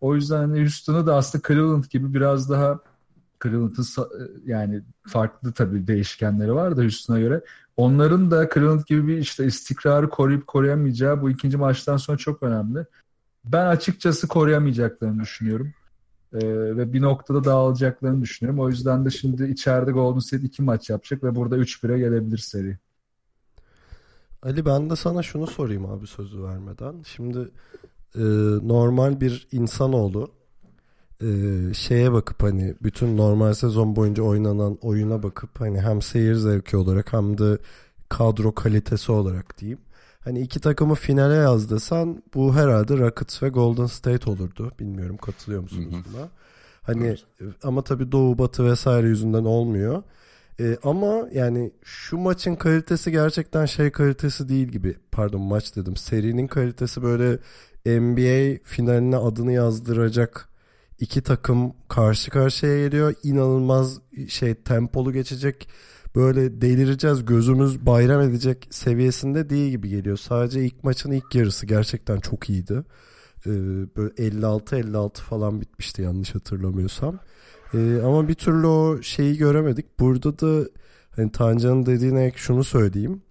O 0.00 0.14
yüzden 0.14 0.36
hani 0.36 0.60
Houston'ı 0.60 1.06
da 1.06 1.16
aslında 1.16 1.48
Cleveland 1.48 1.84
gibi 1.84 2.14
biraz 2.14 2.50
daha 2.50 2.78
Cleveland'ın 3.42 3.86
yani 4.44 4.82
farklı 5.06 5.52
tabii 5.52 5.86
değişkenleri 5.86 6.54
var 6.54 6.76
da 6.76 6.82
Houston'a 6.82 7.20
göre. 7.20 7.44
Onların 7.76 8.30
da 8.30 8.48
Cleveland 8.54 8.84
gibi 8.86 9.06
bir 9.06 9.18
işte 9.18 9.46
istikrarı 9.46 10.10
koruyup 10.10 10.46
koruyamayacağı 10.46 11.22
bu 11.22 11.30
ikinci 11.30 11.56
maçtan 11.56 11.96
sonra 11.96 12.18
çok 12.18 12.42
önemli. 12.42 12.86
Ben 13.44 13.66
açıkçası 13.66 14.28
koruyamayacaklarını 14.28 15.22
düşünüyorum. 15.22 15.74
Ee, 16.34 16.38
ve 16.76 16.92
bir 16.92 17.02
noktada 17.02 17.44
dağılacaklarını 17.44 18.22
düşünüyorum. 18.22 18.60
O 18.60 18.68
yüzden 18.68 19.04
de 19.04 19.10
şimdi 19.10 19.44
içeride 19.44 19.90
Golden 19.92 20.18
State 20.18 20.46
iki 20.46 20.62
maç 20.62 20.90
yapacak 20.90 21.24
ve 21.24 21.34
burada 21.34 21.58
3-1'e 21.58 21.98
gelebilir 21.98 22.38
seri. 22.38 22.78
Ali 24.46 24.66
ben 24.66 24.90
de 24.90 24.96
sana 24.96 25.22
şunu 25.22 25.46
sorayım 25.46 25.86
abi 25.86 26.06
sözü 26.06 26.42
vermeden. 26.42 27.02
Şimdi 27.06 27.38
e, 28.14 28.22
normal 28.68 29.20
bir 29.20 29.48
insanoğlu 29.52 30.30
e, 31.22 31.28
şeye 31.74 32.12
bakıp 32.12 32.42
hani 32.42 32.74
bütün 32.82 33.16
normal 33.16 33.54
sezon 33.54 33.96
boyunca 33.96 34.22
oynanan 34.22 34.78
oyuna 34.82 35.22
bakıp 35.22 35.60
hani 35.60 35.80
hem 35.80 36.02
seyir 36.02 36.34
zevki 36.34 36.76
olarak 36.76 37.12
hem 37.12 37.38
de 37.38 37.58
kadro 38.08 38.54
kalitesi 38.54 39.12
olarak 39.12 39.58
diyeyim. 39.58 39.80
Hani 40.20 40.40
iki 40.40 40.60
takımı 40.60 40.94
finale 40.94 41.34
yazdırsan 41.34 42.22
bu 42.34 42.54
herhalde 42.54 42.98
Rockets 42.98 43.42
ve 43.42 43.48
Golden 43.48 43.86
State 43.86 44.30
olurdu. 44.30 44.72
Bilmiyorum 44.80 45.16
katılıyor 45.16 45.62
musunuz 45.62 45.94
buna? 46.12 46.28
Hani 46.82 47.16
ama 47.62 47.82
tabii 47.82 48.12
Doğu 48.12 48.38
Batı 48.38 48.64
vesaire 48.64 49.08
yüzünden 49.08 49.44
olmuyor. 49.44 50.02
Ee, 50.60 50.76
ama 50.82 51.28
yani 51.32 51.72
şu 51.84 52.18
maçın 52.18 52.54
kalitesi 52.54 53.12
gerçekten 53.12 53.66
şey 53.66 53.90
kalitesi 53.90 54.48
değil 54.48 54.68
gibi. 54.68 54.96
Pardon 55.12 55.40
maç 55.40 55.76
dedim. 55.76 55.96
Serinin 55.96 56.46
kalitesi 56.46 57.02
böyle 57.02 57.38
NBA 58.00 58.58
finaline 58.64 59.16
adını 59.16 59.52
yazdıracak 59.52 60.48
iki 61.00 61.22
takım 61.22 61.72
karşı 61.88 62.30
karşıya 62.30 62.78
geliyor. 62.78 63.14
İnanılmaz 63.22 64.00
şey 64.28 64.54
tempolu 64.54 65.12
geçecek. 65.12 65.68
Böyle 66.14 66.60
delireceğiz 66.60 67.24
gözümüz 67.24 67.86
bayram 67.86 68.20
edecek 68.20 68.68
seviyesinde 68.70 69.50
değil 69.50 69.70
gibi 69.70 69.88
geliyor. 69.88 70.16
Sadece 70.16 70.64
ilk 70.64 70.84
maçın 70.84 71.10
ilk 71.10 71.34
yarısı 71.34 71.66
gerçekten 71.66 72.20
çok 72.20 72.50
iyiydi. 72.50 72.82
Ee, 73.46 73.50
böyle 73.96 74.14
56-56 74.14 75.14
falan 75.14 75.60
bitmişti 75.60 76.02
yanlış 76.02 76.34
hatırlamıyorsam. 76.34 77.18
Ee, 77.74 78.00
ama 78.04 78.28
bir 78.28 78.34
türlü 78.34 78.66
o 78.66 79.02
şeyi 79.02 79.38
göremedik. 79.38 80.00
Burada 80.00 80.38
da 80.38 80.68
hani 81.16 81.32
Tancan'ın 81.32 81.86
dediğine 81.86 82.24
ek 82.24 82.38
şunu 82.38 82.64
söyleyeyim. 82.64 83.22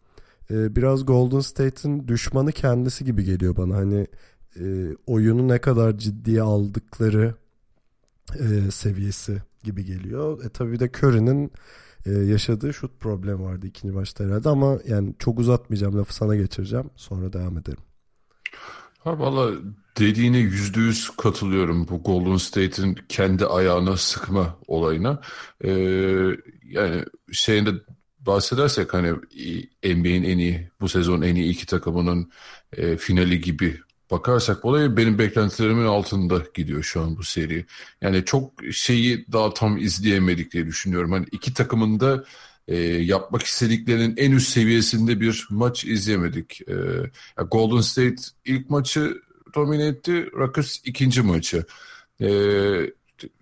Ee, 0.52 0.76
biraz 0.76 1.06
Golden 1.06 1.40
State'in 1.40 2.08
düşmanı 2.08 2.52
kendisi 2.52 3.06
gibi 3.06 3.24
geliyor 3.24 3.58
bana. 3.58 3.76
Hani 3.76 4.08
e, 4.60 4.96
oyunu 5.08 5.48
ne 5.48 5.62
kadar 5.62 5.98
ciddiye 5.98 6.42
aldıkları 6.42 7.36
e, 8.40 8.72
seviyesi 8.72 9.42
gibi 9.64 9.86
geliyor. 9.86 10.46
E 10.46 10.50
tabii 10.50 10.80
de 10.80 10.90
Curry'nin 10.90 11.52
e, 12.06 12.12
yaşadığı 12.12 12.74
şut 12.74 13.00
problemi 13.00 13.44
vardı 13.44 13.68
ikinci 13.68 13.94
maçta 13.94 14.24
herhalde 14.24 14.50
ama 14.50 14.78
yani 14.88 15.16
çok 15.20 15.40
uzatmayacağım 15.40 15.98
lafı 15.98 16.16
sana 16.16 16.36
geçireceğim. 16.36 16.90
Sonra 16.96 17.34
devam 17.34 17.58
edelim. 17.58 17.84
Ha 19.00 19.20
valla 19.20 19.52
dediğine 20.00 20.38
yüzde 20.38 20.80
yüz 20.80 21.10
katılıyorum 21.10 21.88
bu 21.88 22.04
Golden 22.04 22.38
State'in 22.38 22.98
kendi 23.10 23.46
ayağına 23.46 23.98
sıkma 23.98 24.60
olayına. 24.68 25.22
Ee, 25.64 25.70
yani 26.64 27.06
şeyinde 27.32 27.70
bahsedersek 28.20 28.94
hani 28.94 29.12
NBA'in 29.84 30.24
en 30.24 30.38
iyi 30.38 30.70
bu 30.82 30.90
sezon 30.90 31.22
en 31.22 31.36
iyi 31.36 31.52
iki 31.52 31.66
takımının 31.66 32.32
e, 32.78 32.98
finali 32.98 33.42
gibi 33.42 33.80
bakarsak 34.12 34.66
olaya 34.66 34.98
benim 34.98 35.20
beklentilerimin 35.20 35.86
altında 35.86 36.42
gidiyor 36.54 36.84
şu 36.84 37.02
an 37.02 37.18
bu 37.18 37.24
seri. 37.24 37.66
Yani 38.02 38.26
çok 38.26 38.52
şeyi 38.72 39.26
daha 39.32 39.54
tam 39.54 39.78
izleyemedik 39.78 40.52
diye 40.52 40.66
düşünüyorum. 40.66 41.12
Hani 41.12 41.26
iki 41.32 41.54
takımın 41.54 42.00
da 42.00 42.24
e, 42.68 42.78
yapmak 42.86 43.44
istediklerinin 43.44 44.18
en 44.18 44.32
üst 44.32 44.50
seviyesinde 44.50 45.20
bir 45.20 45.48
maç 45.50 45.86
izleyemedik. 45.86 46.62
E, 46.70 46.76
Golden 47.52 47.82
State 47.82 48.22
ilk 48.46 48.70
maçı 48.70 49.22
domine 49.56 49.86
etti, 49.86 50.30
Rockets 50.34 50.78
ikinci 50.84 51.22
maçı. 51.22 51.66
E, 52.22 52.28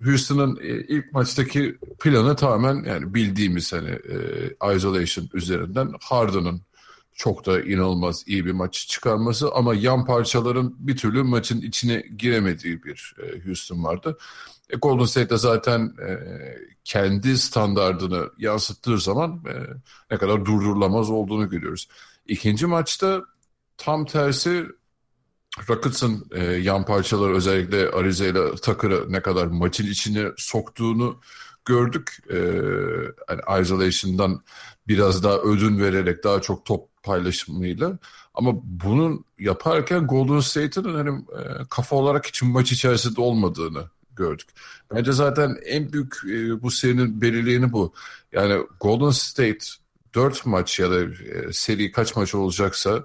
Houston'ın 0.03 0.55
ilk 0.87 1.13
maçtaki 1.13 1.77
planı 1.99 2.35
tamamen 2.35 2.83
yani 2.83 3.13
bildiğimiz 3.13 3.73
hani 3.73 3.89
e, 3.89 4.75
isolation 4.75 5.29
üzerinden 5.33 5.93
Harden'ın 6.01 6.61
çok 7.15 7.45
da 7.45 7.61
inanılmaz 7.61 8.23
iyi 8.27 8.45
bir 8.45 8.51
maç 8.51 8.87
çıkarması 8.87 9.51
ama 9.51 9.75
yan 9.75 10.05
parçaların 10.05 10.75
bir 10.79 10.97
türlü 10.97 11.23
maçın 11.23 11.61
içine 11.61 12.03
giremediği 12.17 12.83
bir 12.83 13.15
e, 13.23 13.45
Houston 13.45 13.83
vardı. 13.83 14.17
E, 14.69 14.77
Golden 14.77 15.05
State 15.05 15.29
de 15.29 15.37
zaten 15.37 15.93
e, 16.07 16.19
kendi 16.83 17.37
standardını 17.37 18.29
yansıttığı 18.37 18.99
zaman 18.99 19.43
e, 19.47 19.53
ne 20.11 20.17
kadar 20.17 20.45
durdurulamaz 20.45 21.09
olduğunu 21.09 21.49
görüyoruz. 21.49 21.87
İkinci 22.27 22.65
maçta 22.65 23.21
tam 23.77 24.05
tersi 24.05 24.65
Rockets'ın 25.69 26.25
e, 26.31 26.43
yan 26.43 26.85
parçaları 26.85 27.35
özellikle 27.35 27.89
Ariza 27.89 28.25
ile 28.25 28.55
Tucker'ı 28.55 29.11
ne 29.11 29.21
kadar 29.21 29.47
maçın 29.47 29.87
içine 29.87 30.27
soktuğunu 30.37 31.19
gördük. 31.65 32.17
E, 32.29 32.37
yani 33.29 33.61
isolation'dan 33.61 34.41
biraz 34.87 35.23
daha 35.23 35.37
ödün 35.37 35.79
vererek 35.79 36.23
daha 36.23 36.41
çok 36.41 36.65
top 36.65 37.03
paylaşımıyla. 37.03 37.97
Ama 38.33 38.51
bunu 38.63 39.23
yaparken 39.39 40.07
Golden 40.07 40.39
State'in 40.39 40.93
hani 40.93 41.09
e, 41.09 41.41
kafa 41.69 41.95
olarak 41.95 42.27
hiç 42.27 42.43
maç 42.43 42.71
içerisinde 42.71 43.21
olmadığını 43.21 43.89
gördük. 44.15 44.47
Bence 44.93 45.11
zaten 45.11 45.57
en 45.65 45.93
büyük 45.93 46.15
e, 46.25 46.61
bu 46.61 46.71
serinin 46.71 47.21
belirleyeni 47.21 47.71
bu. 47.71 47.93
Yani 48.31 48.65
Golden 48.79 49.09
State 49.09 49.65
4 50.15 50.45
maç 50.45 50.79
ya 50.79 50.91
da 50.91 51.01
e, 51.03 51.53
seri 51.53 51.91
kaç 51.91 52.15
maç 52.15 52.35
olacaksa 52.35 53.03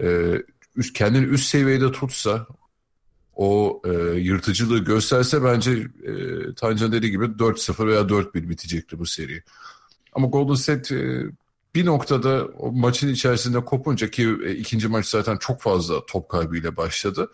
e, 0.00 0.38
üst, 0.78 0.92
kendini 0.92 1.26
üst 1.26 1.44
seviyede 1.48 1.92
tutsa 1.92 2.46
o 3.36 3.82
e, 3.84 3.90
yırtıcılığı 4.18 4.78
gösterse 4.78 5.44
bence 5.44 5.72
e, 6.04 6.12
Tancan 6.54 6.92
dediği 6.92 7.10
gibi 7.10 7.24
4-0 7.24 7.86
veya 7.86 8.00
4-1 8.00 8.48
bitecekti 8.48 8.98
bu 8.98 9.06
seri. 9.06 9.42
Ama 10.12 10.26
Golden 10.26 10.54
State 10.54 10.94
e, 10.94 11.24
bir 11.74 11.86
noktada 11.86 12.44
o 12.58 12.72
maçın 12.72 13.08
içerisinde 13.08 13.64
kopunca 13.64 14.10
ki 14.10 14.36
e, 14.44 14.52
ikinci 14.52 14.88
maç 14.88 15.06
zaten 15.06 15.36
çok 15.36 15.60
fazla 15.60 16.06
top 16.06 16.28
kaybıyla 16.28 16.76
başladı. 16.76 17.30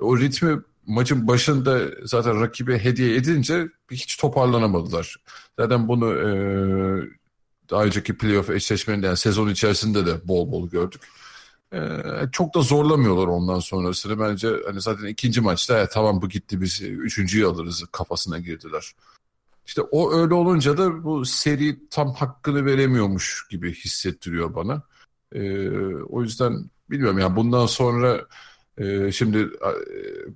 O 0.00 0.18
ritmi 0.18 0.60
maçın 0.86 1.28
başında 1.28 1.80
zaten 2.04 2.40
rakibe 2.40 2.78
hediye 2.78 3.16
edince 3.16 3.68
hiç 3.90 4.16
toparlanamadılar. 4.16 5.16
Zaten 5.58 5.88
bunu 5.88 6.14
e, 6.14 6.28
daha 7.70 7.84
önceki 7.84 8.18
playoff 8.18 8.50
eşleşmelerinde 8.50 9.06
yani 9.06 9.16
sezon 9.16 9.48
içerisinde 9.48 10.06
de 10.06 10.28
bol 10.28 10.52
bol 10.52 10.70
gördük. 10.70 11.00
E, 11.76 12.30
çok 12.32 12.54
da 12.54 12.60
zorlamıyorlar 12.60 13.26
ondan 13.26 13.60
sonrasını. 13.60 14.20
Bence 14.20 14.48
hani 14.66 14.80
zaten 14.80 15.06
ikinci 15.06 15.40
maçta 15.40 15.78
ya, 15.78 15.88
tamam 15.88 16.22
bu 16.22 16.28
gitti 16.28 16.60
biz 16.60 16.82
üçüncüyü 16.82 17.46
alırız 17.46 17.84
kafasına 17.92 18.38
girdiler. 18.38 18.92
İşte 19.66 19.82
o 19.82 20.12
öyle 20.12 20.34
olunca 20.34 20.78
da 20.78 21.04
bu 21.04 21.24
seri 21.24 21.88
tam 21.90 22.14
hakkını 22.14 22.66
veremiyormuş 22.66 23.46
gibi 23.50 23.74
hissettiriyor 23.74 24.54
bana. 24.54 24.82
E, 25.32 25.68
o 25.88 26.22
yüzden 26.22 26.70
bilmiyorum 26.90 27.18
yani 27.18 27.36
bundan 27.36 27.66
sonra 27.66 28.26
e, 28.78 29.12
şimdi 29.12 29.38
e, 29.38 29.70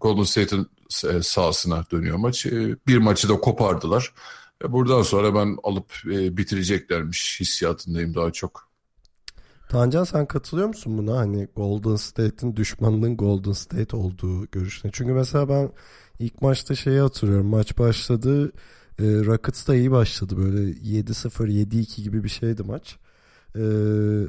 Golden 0.01 0.23
State'in 0.23 0.67
e, 1.05 1.23
sahasına 1.23 1.85
dönüyor 1.93 2.17
maç. 2.17 2.47
E, 2.47 2.77
bir 2.87 2.99
maçı 2.99 3.29
da 3.29 3.41
kopardılar. 3.41 4.13
E, 4.65 4.73
buradan 4.73 5.03
sonra 5.03 5.35
ben 5.35 5.57
alıp 5.63 5.93
e, 6.07 6.37
bitireceklermiş 6.37 7.41
hissiyatındayım 7.41 8.15
daha 8.15 8.31
çok. 8.31 8.70
Tancan 9.71 10.05
sen 10.05 10.27
katılıyor 10.27 10.69
musun 10.69 10.99
buna? 10.99 11.17
Hani 11.17 11.49
Golden 11.57 11.97
State'in 11.97 12.57
düşmanının 12.57 13.17
Golden 13.17 13.53
State 13.53 13.97
olduğu 13.97 14.47
görüşüne. 14.47 14.91
Çünkü 14.95 15.13
mesela 15.13 15.49
ben 15.49 15.71
ilk 16.19 16.43
maçta 16.43 16.75
şeyi 16.75 17.01
hatırlıyorum. 17.01 17.47
Maç 17.47 17.79
başladı. 17.79 18.53
E, 18.99 19.05
Rockets 19.05 19.69
da 19.69 19.75
iyi 19.75 19.91
başladı. 19.91 20.37
Böyle 20.37 20.71
7-0, 20.71 21.49
7-2 21.49 22.03
gibi 22.03 22.25
bir 22.25 22.29
şeydi 22.29 22.63
maç. 22.63 22.97
E, 23.57 23.61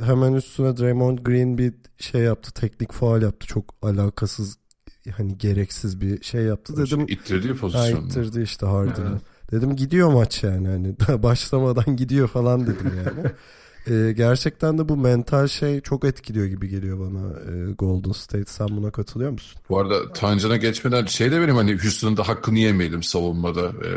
hemen 0.05 0.33
üstüne 0.33 0.77
Draymond 0.77 1.17
Green 1.17 1.57
bir 1.57 1.73
şey 1.97 2.21
yaptı. 2.21 2.53
Teknik 2.53 2.91
faal 2.91 3.21
yaptı. 3.21 3.47
Çok 3.47 3.75
alakasız 3.81 4.57
hani 5.17 5.37
gereksiz 5.37 6.01
bir 6.01 6.23
şey 6.23 6.41
yaptı 6.41 6.77
dedim. 6.77 7.05
İttirdiği 7.07 7.53
pozisyonda. 7.53 7.97
Ha, 7.97 8.05
ittirdi 8.05 8.41
işte 8.41 8.65
Harden'ı. 8.65 9.09
Evet. 9.11 9.51
Dedim 9.51 9.75
gidiyor 9.75 10.11
maç 10.11 10.43
yani 10.43 10.67
hani 10.67 10.95
başlamadan 11.23 11.95
gidiyor 11.95 12.27
falan 12.27 12.67
dedim 12.67 12.91
yani. 13.05 13.31
Ee, 13.89 14.11
gerçekten 14.11 14.77
de 14.77 14.89
bu 14.89 14.97
mental 14.97 15.47
şey 15.47 15.81
çok 15.81 16.05
etkiliyor 16.05 16.45
gibi 16.45 16.69
geliyor 16.69 16.99
bana 16.99 17.29
e, 17.29 17.71
Golden 17.71 18.11
State. 18.11 18.45
Sen 18.51 18.67
buna 18.67 18.91
katılıyor 18.91 19.31
musun? 19.31 19.61
Bu 19.69 19.79
arada 19.79 20.13
Tancan'a 20.13 20.57
geçmeden 20.57 21.05
şey 21.05 21.31
de 21.31 21.41
benim 21.41 21.55
hani 21.55 21.71
Houston'ın 21.71 22.17
da 22.17 22.27
hakkını 22.27 22.59
yemeyelim 22.59 23.03
savunmada. 23.03 23.61
Ee, 23.61 23.89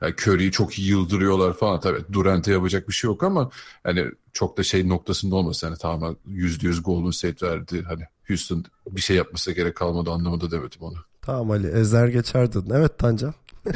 yani 0.00 0.14
Curry'i 0.22 0.50
çok 0.50 0.78
iyi 0.78 0.88
yıldırıyorlar 0.88 1.52
falan. 1.52 1.80
Tabii 1.80 2.00
Durant'e 2.12 2.52
yapacak 2.52 2.88
bir 2.88 2.94
şey 2.94 3.08
yok 3.08 3.22
ama 3.22 3.50
hani 3.84 4.04
çok 4.32 4.58
da 4.58 4.62
şey 4.62 4.88
noktasında 4.88 5.34
olmasın. 5.36 5.66
Yani 5.66 5.78
tamamen 5.78 6.16
yüzde 6.26 6.66
yüz 6.66 6.82
Golden 6.82 7.10
State 7.10 7.46
verdi. 7.46 7.82
Hani 7.88 8.02
Houston 8.28 8.64
bir 8.90 9.00
şey 9.00 9.16
yapması 9.16 9.52
gerek 9.52 9.76
kalmadı 9.76 10.10
anlamında 10.10 10.50
demedim 10.50 10.80
onu. 10.80 10.96
Tamam 11.22 11.50
Ali 11.50 11.66
ezer 11.66 12.08
geçerdin. 12.08 12.70
Evet 12.74 12.98
Tancan. 12.98 13.34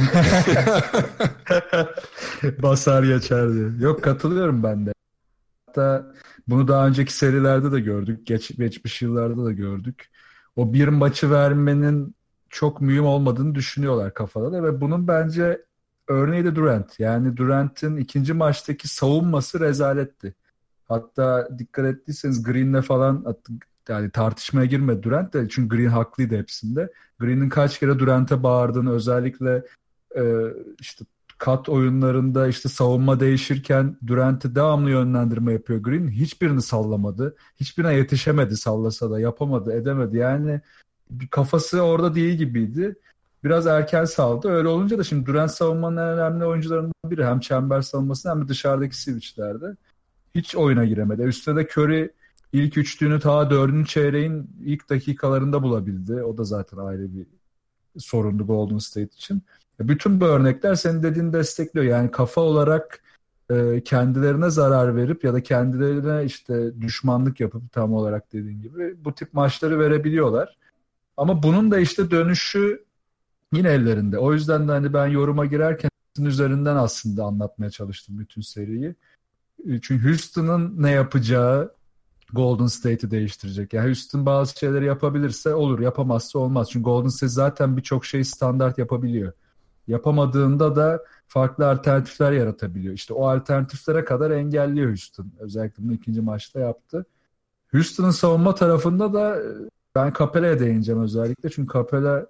Basar 2.62 3.03
geçerdi. 3.03 3.83
Yok 3.83 4.03
katılıyorum 4.03 4.62
ben 4.62 4.87
de. 4.87 4.92
Hatta 5.77 6.12
bunu 6.49 6.69
daha 6.69 6.87
önceki 6.87 7.12
serilerde 7.12 7.73
de 7.73 7.81
gördük. 7.81 8.27
Geç, 8.27 8.57
geçmiş 8.57 9.03
yıllarda 9.03 9.45
da 9.45 9.53
gördük. 9.53 10.11
O 10.57 10.73
bir 10.73 10.89
maçı 10.89 11.31
vermenin 11.31 12.15
çok 12.49 12.81
mühim 12.81 13.05
olmadığını 13.05 13.55
düşünüyorlar 13.55 14.15
kafada 14.15 14.53
da 14.53 14.62
ve 14.62 14.81
bunun 14.81 15.09
bence 15.09 15.62
örneği 16.09 16.45
de 16.45 16.55
Durant. 16.55 17.01
Yani 17.01 17.37
Durant'in 17.37 17.97
ikinci 17.97 18.33
maçtaki 18.33 18.89
savunması 18.89 19.61
rezaletti. 19.61 20.35
Hatta 20.89 21.49
dikkat 21.59 21.85
ettiyseniz 21.87 22.43
Green'le 22.43 22.83
falan 22.83 23.37
yani 23.89 24.11
tartışmaya 24.11 24.67
girme 24.67 25.03
Durant 25.03 25.35
de 25.35 25.49
çünkü 25.49 25.77
Green 25.77 25.89
haklıydı 25.89 26.37
hepsinde. 26.37 26.93
Green'in 27.19 27.49
kaç 27.49 27.79
kere 27.79 27.99
Durant'e 27.99 28.43
bağırdığını 28.43 28.93
özellikle 28.93 29.62
e, 30.17 30.23
işte 30.81 31.05
kat 31.38 31.68
oyunlarında 31.68 32.49
işte 32.49 32.68
savunma 32.68 33.20
değişirken 33.20 33.96
Durant'e 34.07 34.55
devamlı 34.55 34.90
yönlendirme 34.90 35.53
yapıyor 35.53 35.81
Green. 35.81 36.09
Hiçbirini 36.09 36.62
sallamadı. 36.62 37.37
Hiçbirine 37.61 37.94
yetişemedi 37.94 38.57
sallasa 38.57 39.11
da 39.11 39.20
yapamadı 39.20 39.72
edemedi. 39.72 40.16
Yani 40.16 40.61
kafası 41.31 41.81
orada 41.81 42.14
değil 42.14 42.38
gibiydi. 42.38 42.96
Biraz 43.44 43.66
erken 43.66 44.05
saldı. 44.05 44.49
Öyle 44.49 44.68
olunca 44.68 44.99
da 44.99 45.05
şimdi 45.05 45.27
Durant 45.27 45.51
savunmanın 45.51 45.96
en 45.96 46.09
önemli 46.09 46.44
oyuncularından 46.44 46.92
biri. 47.05 47.27
Hem 47.27 47.40
çember 47.40 47.83
savunması 47.83 48.31
hem 48.31 48.44
de 48.44 48.49
dışarıdaki 48.49 49.01
switchlerde. 49.01 49.77
Hiç 50.35 50.57
oyuna 50.57 50.85
giremedi. 50.85 51.22
Üstte 51.22 51.57
de 51.57 51.68
Curry 51.75 52.11
ilk 52.53 52.79
üçlüğünü 52.79 53.20
ta 53.20 53.51
dördüncü 53.51 53.90
çeyreğin 53.90 54.51
ilk 54.64 54.90
dakikalarında 54.90 55.62
bulabildi. 55.62 56.22
O 56.22 56.38
da 56.38 56.44
zaten 56.44 56.79
ayrı 56.79 57.14
bir 57.14 57.27
sorundu 57.99 58.46
Golden 58.46 58.79
State 58.79 59.14
için. 59.16 59.42
Bütün 59.81 60.21
bu 60.21 60.25
örnekler 60.25 60.75
senin 60.75 61.03
dediğini 61.03 61.33
destekliyor. 61.33 61.87
Yani 61.87 62.11
kafa 62.11 62.41
olarak 62.41 63.03
e, 63.51 63.83
kendilerine 63.85 64.51
zarar 64.51 64.97
verip 64.97 65.25
ya 65.25 65.35
da 65.35 65.43
kendilerine 65.43 66.25
işte 66.25 66.81
düşmanlık 66.81 67.41
yapıp 67.41 67.73
tam 67.73 67.93
olarak 67.93 68.33
dediğin 68.33 68.62
gibi 68.62 69.05
bu 69.05 69.15
tip 69.15 69.35
maçları 69.35 69.79
verebiliyorlar. 69.79 70.57
Ama 71.17 71.43
bunun 71.43 71.71
da 71.71 71.79
işte 71.79 72.11
dönüşü 72.11 72.85
yine 73.53 73.69
ellerinde. 73.69 74.19
O 74.19 74.33
yüzden 74.33 74.69
de 74.69 74.73
hani 74.73 74.93
ben 74.93 75.07
yoruma 75.07 75.47
girerken 75.47 75.91
üzerinden 76.21 76.77
aslında 76.77 77.25
anlatmaya 77.25 77.71
çalıştım 77.71 78.19
bütün 78.19 78.41
seriyi. 78.41 78.95
Çünkü 79.67 80.09
Houston'ın 80.09 80.83
ne 80.83 80.91
yapacağı 80.91 81.75
Golden 82.33 82.67
State'i 82.67 83.11
değiştirecek. 83.11 83.73
Yani 83.73 83.87
Houston 83.87 84.27
bazı 84.27 84.59
şeyleri 84.59 84.85
yapabilirse 84.85 85.55
olur, 85.55 85.81
yapamazsa 85.81 86.39
olmaz. 86.39 86.69
Çünkü 86.71 86.85
Golden 86.85 87.09
State 87.09 87.29
zaten 87.29 87.77
birçok 87.77 88.05
şeyi 88.07 88.25
standart 88.25 88.79
yapabiliyor. 88.79 89.33
Yapamadığında 89.88 90.77
da 90.77 91.05
farklı 91.29 91.68
alternatifler 91.68 92.33
yaratabiliyor. 92.33 92.94
İşte 92.94 93.14
o 93.14 93.29
alternatiflere 93.29 94.05
kadar 94.05 94.31
engelliyor 94.31 94.88
Houston. 94.88 95.33
Özellikle 95.38 95.85
bunu 95.85 95.92
ikinci 95.92 96.20
maçta 96.20 96.61
yaptı. 96.61 97.07
Houston'ın 97.72 98.11
savunma 98.11 98.55
tarafında 98.55 99.12
da 99.12 99.42
e, 99.42 99.46
ben 99.94 100.12
Capela'ya 100.18 100.59
değineceğim 100.59 101.03
özellikle. 101.03 101.51
Çünkü 101.51 101.72
Capela 101.72 102.27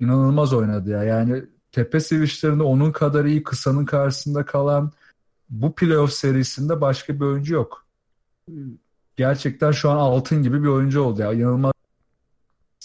inanılmaz 0.00 0.52
oynadı 0.52 0.90
ya. 0.90 1.04
Yani 1.04 1.44
tepe 1.72 2.00
switchlerinde 2.00 2.62
onun 2.62 2.92
kadar 2.92 3.24
iyi 3.24 3.42
kısanın 3.42 3.84
karşısında 3.84 4.44
kalan 4.44 4.92
bu 5.50 5.74
playoff 5.74 6.12
serisinde 6.12 6.80
başka 6.80 7.14
bir 7.14 7.24
oyuncu 7.24 7.54
yok. 7.54 7.86
Gerçekten 9.16 9.70
şu 9.70 9.90
an 9.90 9.96
altın 9.96 10.42
gibi 10.42 10.62
bir 10.62 10.68
oyuncu 10.68 11.02
oldu 11.02 11.22
ya. 11.22 11.32
İnanılmaz 11.32 11.72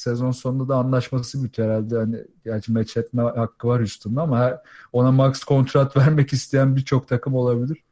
sezon 0.01 0.31
sonunda 0.31 0.69
da 0.69 0.75
anlaşması 0.75 1.43
bitiyor 1.43 1.67
herhalde. 1.67 1.97
Hani 1.97 2.23
gerçi 2.45 2.71
meç 2.71 2.97
etme 2.97 3.21
hakkı 3.21 3.67
var 3.67 3.79
üstünde 3.79 4.21
ama 4.21 4.61
ona 4.93 5.11
max 5.11 5.43
kontrat 5.43 5.97
vermek 5.97 6.33
isteyen 6.33 6.75
birçok 6.75 7.07
takım 7.07 7.35
olabilir. 7.35 7.83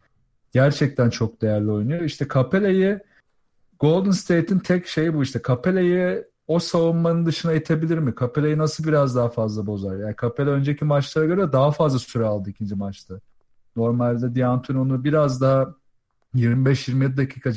Gerçekten 0.53 1.09
çok 1.09 1.41
değerli 1.41 1.71
oynuyor. 1.71 2.01
İşte 2.01 2.27
Capella'yı 2.33 2.99
Golden 3.79 4.11
State'in 4.11 4.59
tek 4.59 4.87
şeyi 4.87 5.13
bu 5.13 5.23
işte. 5.23 5.41
Capella'yı 5.47 6.29
o 6.47 6.59
savunmanın 6.59 7.25
dışına 7.25 7.53
itebilir 7.53 7.97
mi? 7.97 8.13
Capella'yı 8.19 8.57
nasıl 8.57 8.83
biraz 8.83 9.15
daha 9.15 9.29
fazla 9.29 9.65
bozar? 9.65 9.97
Yani 9.97 10.15
Capella 10.21 10.51
önceki 10.51 10.85
maçlara 10.85 11.25
göre 11.25 11.51
daha 11.51 11.71
fazla 11.71 11.99
süre 11.99 12.25
aldı 12.25 12.49
ikinci 12.49 12.75
maçta. 12.75 13.19
Normalde 13.75 14.35
D'Antoni 14.35 14.79
onu 14.79 15.03
biraz 15.03 15.41
daha 15.41 15.75
25-27 16.35 17.17
dakika 17.17 17.51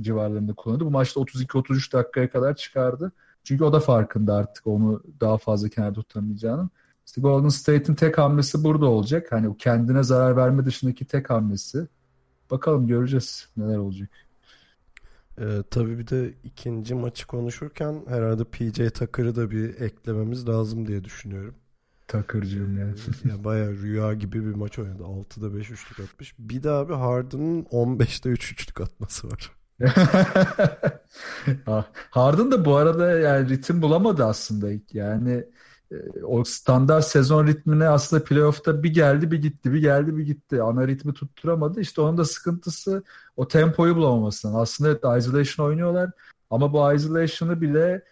civarlarında 0.00 0.52
kullandı. 0.52 0.84
Bu 0.84 0.90
maçta 0.90 1.20
32-33 1.20 1.92
dakikaya 1.92 2.30
kadar 2.30 2.56
çıkardı. 2.56 3.12
Çünkü 3.46 3.64
o 3.64 3.72
da 3.72 3.80
farkında 3.80 4.34
artık 4.34 4.66
onu 4.66 5.02
daha 5.20 5.38
fazla 5.38 5.68
kenarda 5.68 6.02
tutamayacağının. 6.02 6.70
İşte 7.06 7.20
Golden 7.20 7.48
State'in 7.48 7.94
tek 7.94 8.18
hamlesi 8.18 8.64
burada 8.64 8.86
olacak. 8.86 9.26
Hani 9.30 9.56
kendine 9.56 10.02
zarar 10.02 10.36
verme 10.36 10.64
dışındaki 10.64 11.04
tek 11.04 11.30
hamlesi. 11.30 11.88
Bakalım 12.50 12.86
göreceğiz 12.86 13.48
neler 13.56 13.76
olacak. 13.76 14.08
Ee, 15.38 15.62
tabii 15.70 15.98
bir 15.98 16.06
de 16.06 16.34
ikinci 16.44 16.94
maçı 16.94 17.26
konuşurken 17.26 18.04
herhalde 18.08 18.44
PJ 18.44 18.90
Tucker'ı 18.92 19.36
da 19.36 19.50
bir 19.50 19.80
eklememiz 19.80 20.48
lazım 20.48 20.88
diye 20.88 21.04
düşünüyorum. 21.04 21.54
Takırcığım 22.08 22.78
yani. 22.78 22.94
yani 23.30 23.44
bayağı 23.44 23.72
rüya 23.72 24.14
gibi 24.14 24.46
bir 24.46 24.54
maç 24.54 24.78
oynadı. 24.78 25.02
6'da 25.02 25.54
5 25.54 25.70
üçlük 25.70 26.00
atmış. 26.00 26.34
Bir 26.38 26.62
de 26.62 26.70
abi 26.70 26.92
Harden'ın 26.92 27.62
15'te 27.62 28.28
3 28.28 28.52
üçlük 28.52 28.80
atması 28.80 29.30
var. 29.30 29.52
Ah, 31.66 31.84
Harden 32.10 32.50
da 32.52 32.64
bu 32.64 32.76
arada 32.76 33.10
yani 33.10 33.48
ritim 33.48 33.82
bulamadı 33.82 34.24
aslında 34.24 34.70
ilk. 34.72 34.94
Yani 34.94 35.44
e, 35.92 36.22
o 36.22 36.44
standart 36.44 37.04
sezon 37.04 37.46
ritmine 37.46 37.88
aslında 37.88 38.24
playoff'ta 38.24 38.82
bir 38.82 38.94
geldi 38.94 39.30
bir 39.30 39.42
gitti 39.42 39.72
bir 39.72 39.78
geldi 39.80 40.16
bir 40.16 40.24
gitti. 40.26 40.62
Ana 40.62 40.86
ritmi 40.88 41.14
tutturamadı. 41.14 41.80
İşte 41.80 42.00
onun 42.00 42.18
da 42.18 42.24
sıkıntısı 42.24 43.04
o 43.36 43.48
tempoyu 43.48 43.96
bulamamasından. 43.96 44.54
Aslında 44.60 44.90
evet 44.90 45.22
isolation 45.24 45.66
oynuyorlar 45.66 46.10
ama 46.50 46.72
bu 46.72 46.92
isolation'ı 46.94 47.60
bile 47.60 48.04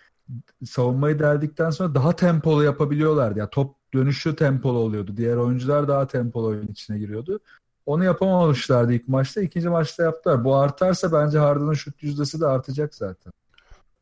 savunmayı 0.65 1.19
deldikten 1.19 1.71
sonra 1.71 1.95
daha 1.95 2.17
tempolu 2.17 2.65
yapabiliyorlardı. 2.65 3.39
Yani 3.39 3.51
top 3.53 3.77
dönüşü 3.95 4.37
tempolu 4.37 4.79
oluyordu. 4.79 5.17
Diğer 5.17 5.37
oyuncular 5.37 5.89
daha 5.89 6.07
tempolu 6.07 6.47
oyun 6.47 6.67
içine 6.69 6.99
giriyordu. 6.99 7.41
Onu 7.87 8.05
yapamamışlardı 8.05 8.93
ilk 8.93 9.09
maçta. 9.09 9.41
ikinci 9.43 9.69
maçta 9.69 10.03
yaptılar. 10.03 10.45
Bu 10.45 10.57
artarsa 10.57 11.13
bence 11.13 11.39
Harden'ın 11.39 11.75
şut 11.75 12.03
yüzdesi 12.03 12.41
de 12.41 12.47
artacak 12.47 12.95
zaten. 12.95 13.33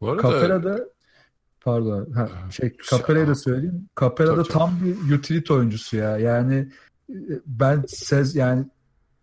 Bu 0.01 0.11
arada... 0.11 0.23
Capela'da 0.23 0.89
pardon 1.61 2.13
ha, 2.13 2.29
şey 2.51 2.77
Capela'yı 2.91 3.27
da 3.27 3.35
söyleyeyim. 3.35 3.89
Capela'da 4.01 4.43
tam 4.43 4.79
bir 5.09 5.15
utility 5.15 5.53
oyuncusu 5.53 5.97
ya. 5.97 6.19
Yani 6.19 6.69
e, 7.11 7.17
ben 7.47 7.85
sez 7.89 8.37
yani 8.37 8.67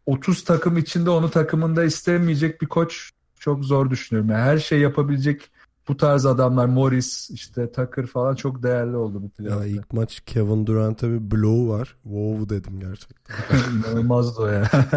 30 0.06 0.44
takım 0.44 0.78
içinde 0.78 1.10
onu 1.10 1.32
takımında 1.32 1.84
istemeyecek 1.84 2.62
bir 2.62 2.68
koç 2.68 3.12
çok 3.40 3.66
zor 3.66 3.90
düşünüyorum. 3.90 4.32
Yani 4.32 4.42
her 4.42 4.58
şey 4.58 4.80
yapabilecek 4.80 5.52
bu 5.90 5.98
tarz 5.98 6.26
adamlar 6.26 6.66
Morris 6.66 7.30
işte 7.30 7.72
Tucker 7.72 8.06
falan 8.06 8.36
çok 8.36 8.64
değerli 8.64 8.96
oldu 8.96 9.22
bu 9.24 9.30
playoff'ta. 9.30 9.66
Ya 9.66 9.74
ilk 9.74 9.94
maç 9.94 10.22
Kevin 10.26 10.66
Durant'a 10.68 11.10
bir 11.10 11.32
blow 11.32 11.70
var. 11.70 11.96
Wow 12.04 12.56
dedim 12.56 12.80
gerçekten. 12.80 13.36
İnanılmazdı 13.78 14.42
o 14.42 14.48
ya. 14.48 14.70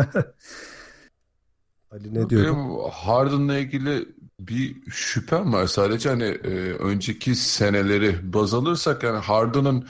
Ali 1.90 2.14
ne 2.14 2.30
diyor? 2.30 2.56
Harden'la 2.92 3.58
ilgili 3.58 4.08
bir 4.40 4.90
şüphem 4.90 5.52
var. 5.52 5.66
Sadece 5.66 6.08
hani 6.08 6.24
e, 6.24 6.72
önceki 6.72 7.34
seneleri 7.34 8.32
baz 8.32 8.54
alırsak 8.54 9.02
yani 9.02 9.18
Harden'ın 9.18 9.86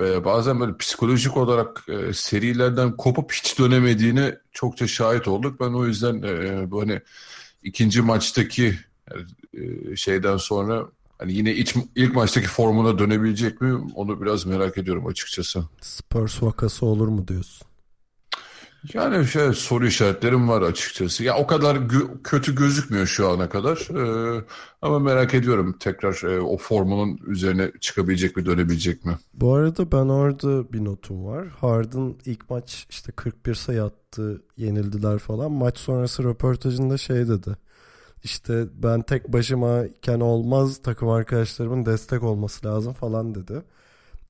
e, 0.00 0.24
bazen 0.24 0.60
böyle 0.60 0.76
psikolojik 0.76 1.36
olarak 1.36 1.84
e, 1.88 2.12
serilerden 2.12 2.96
kopup 2.96 3.32
hiç 3.32 3.58
dönemediğini 3.58 4.34
çokça 4.52 4.86
şahit 4.86 5.28
olduk. 5.28 5.60
Ben 5.60 5.72
o 5.72 5.86
yüzden 5.86 6.22
e, 6.22 6.70
bu 6.70 6.80
hani 6.80 7.00
ikinci 7.62 8.02
maçtaki 8.02 8.78
e, 9.54 9.96
şeyden 9.96 10.36
sonra 10.36 10.86
hani 11.18 11.32
yine 11.32 11.54
iç, 11.54 11.76
ilk 11.94 12.14
maçtaki 12.14 12.46
formuna 12.46 12.98
dönebilecek 12.98 13.60
mi 13.60 13.74
onu 13.94 14.22
biraz 14.22 14.46
merak 14.46 14.78
ediyorum 14.78 15.06
açıkçası. 15.06 15.64
Spurs 15.80 16.42
vakası 16.42 16.86
olur 16.86 17.08
mu 17.08 17.28
diyorsun? 17.28 17.66
Yani 18.94 19.26
şey 19.26 19.52
soru 19.52 19.86
işaretlerim 19.86 20.48
var 20.48 20.62
açıkçası. 20.62 21.24
Ya 21.24 21.36
o 21.36 21.46
kadar 21.46 21.76
gö- 21.76 22.22
kötü 22.22 22.54
gözükmüyor 22.54 23.06
şu 23.06 23.28
ana 23.28 23.48
kadar. 23.48 23.88
Ee, 23.90 24.44
ama 24.82 24.98
merak 24.98 25.34
ediyorum 25.34 25.76
tekrar 25.80 26.22
e, 26.22 26.40
o 26.40 26.56
formunun 26.56 27.18
üzerine 27.26 27.72
çıkabilecek 27.80 28.36
mi, 28.36 28.46
dönebilecek 28.46 29.04
mi? 29.04 29.18
Bu 29.34 29.54
arada 29.54 29.92
ben 29.92 30.08
orada 30.08 30.72
bir 30.72 30.84
notum 30.84 31.24
var. 31.26 31.46
Harden 31.48 32.14
ilk 32.24 32.50
maç 32.50 32.86
işte 32.90 33.12
41 33.12 33.54
sayı 33.54 33.82
attı, 33.82 34.42
yenildiler 34.56 35.18
falan. 35.18 35.52
Maç 35.52 35.78
sonrası 35.78 36.24
röportajında 36.24 36.98
şey 36.98 37.28
dedi 37.28 37.56
işte 38.24 38.64
ben 38.82 39.02
tek 39.02 39.32
başıma 39.32 39.84
iken 39.84 40.20
olmaz 40.20 40.78
takım 40.82 41.08
arkadaşlarımın 41.08 41.86
destek 41.86 42.22
olması 42.22 42.66
lazım 42.66 42.92
falan 42.92 43.34
dedi. 43.34 43.62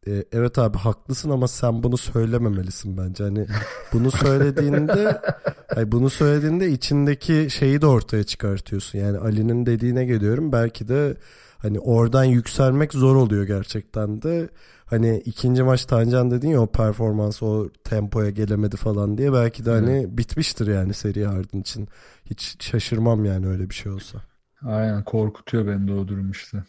Ee, 0.06 0.24
evet 0.32 0.58
abi 0.58 0.78
haklısın 0.78 1.30
ama 1.30 1.48
sen 1.48 1.82
bunu 1.82 1.96
söylememelisin 1.96 2.96
bence. 2.96 3.24
Hani 3.24 3.46
bunu 3.92 4.10
söylediğinde 4.10 5.20
hani 5.74 5.92
bunu 5.92 6.10
söylediğinde 6.10 6.70
içindeki 6.70 7.48
şeyi 7.50 7.80
de 7.80 7.86
ortaya 7.86 8.24
çıkartıyorsun. 8.24 8.98
Yani 8.98 9.18
Ali'nin 9.18 9.66
dediğine 9.66 10.04
geliyorum. 10.04 10.52
Belki 10.52 10.88
de 10.88 11.16
hani 11.58 11.80
oradan 11.80 12.24
yükselmek 12.24 12.92
zor 12.92 13.16
oluyor 13.16 13.44
gerçekten 13.44 14.22
de. 14.22 14.48
Hani 14.86 15.22
ikinci 15.24 15.62
maç 15.62 15.84
Tancan 15.84 16.30
dedin 16.30 16.48
ya 16.48 16.60
o 16.60 16.66
performans 16.66 17.42
o 17.42 17.68
tempoya 17.84 18.30
gelemedi 18.30 18.76
falan 18.76 19.18
diye 19.18 19.32
belki 19.32 19.64
de 19.64 19.70
hani 19.70 20.02
hmm. 20.02 20.18
bitmiştir 20.18 20.66
yani 20.66 20.94
seri 20.94 21.26
Harden 21.26 21.60
için. 21.60 21.88
Hiç 22.32 22.64
şaşırmam 22.64 23.24
yani 23.24 23.46
öyle 23.46 23.70
bir 23.70 23.74
şey 23.74 23.92
olsa. 23.92 24.18
Aynen 24.64 25.04
korkutuyor 25.04 25.66
beni 25.66 25.88
de 25.88 25.92
o 25.92 26.08
durum 26.08 26.30
işte. 26.30 26.64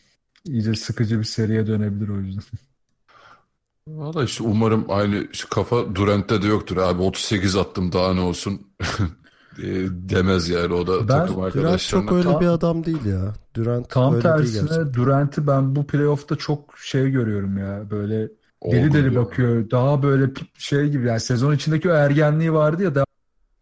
İyice 0.45 0.75
sıkıcı 0.75 1.19
bir 1.19 1.23
seriye 1.23 1.67
dönebilir 1.67 2.09
o 2.09 2.19
yüzden. 2.19 2.43
Valla 3.87 4.23
işte 4.23 4.43
umarım 4.43 4.85
aynı 4.89 5.27
kafa 5.49 5.95
Durant'te 5.95 6.41
de 6.41 6.47
yoktur 6.47 6.77
abi 6.77 7.01
38 7.01 7.55
attım 7.55 7.91
daha 7.91 8.13
ne 8.13 8.19
olsun. 8.19 8.61
e, 9.57 9.65
demez 9.89 10.49
yani 10.49 10.73
o 10.73 10.87
da 10.87 10.99
Ben 10.99 11.07
takım 11.07 11.35
Durant 11.35 11.55
arkadaşlarına. 11.55 12.07
çok 12.07 12.17
öyle 12.17 12.29
Tam- 12.31 12.41
bir 12.41 12.47
adam 12.47 12.85
değil 12.85 13.05
ya. 13.05 13.33
Durant 13.55 13.89
Tam 13.89 14.13
öyle 14.13 14.23
değil 14.23 14.35
tersine 14.37 14.61
gerçekten. 14.61 14.93
Durant'i 14.93 15.47
ben 15.47 15.75
bu 15.75 15.87
playoff'ta 15.87 16.35
çok 16.35 16.77
şey 16.77 17.09
görüyorum 17.09 17.57
ya. 17.57 17.91
Böyle 17.91 18.15
deli 18.19 18.29
Olgun 18.61 18.93
deli 18.93 19.15
bakıyor. 19.15 19.71
Daha 19.71 20.03
böyle 20.03 20.31
şey 20.57 20.89
gibi 20.89 21.07
yani 21.07 21.19
sezon 21.19 21.55
içindeki 21.55 21.91
o 21.91 21.93
ergenliği 21.93 22.53
vardı 22.53 22.83
ya 22.83 22.95
da 22.95 23.05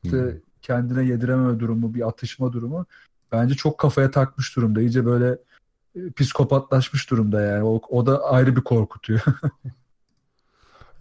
işte 0.04 0.18
Hmm. 0.18 0.51
Kendine 0.62 1.04
yedirememe 1.04 1.60
durumu, 1.60 1.94
bir 1.94 2.08
atışma 2.08 2.54
durumu. 2.54 2.86
Bence 3.32 3.56
çok 3.56 3.78
kafaya 3.78 4.12
takmış 4.12 4.56
durumda. 4.56 4.82
İyice 4.82 5.06
böyle 5.06 5.38
e, 5.96 6.12
psikopatlaşmış 6.12 7.10
durumda 7.10 7.42
yani. 7.42 7.64
O, 7.64 7.82
o 7.90 8.06
da 8.06 8.24
ayrı 8.24 8.56
bir 8.56 8.62
korkutuyor. 8.62 9.22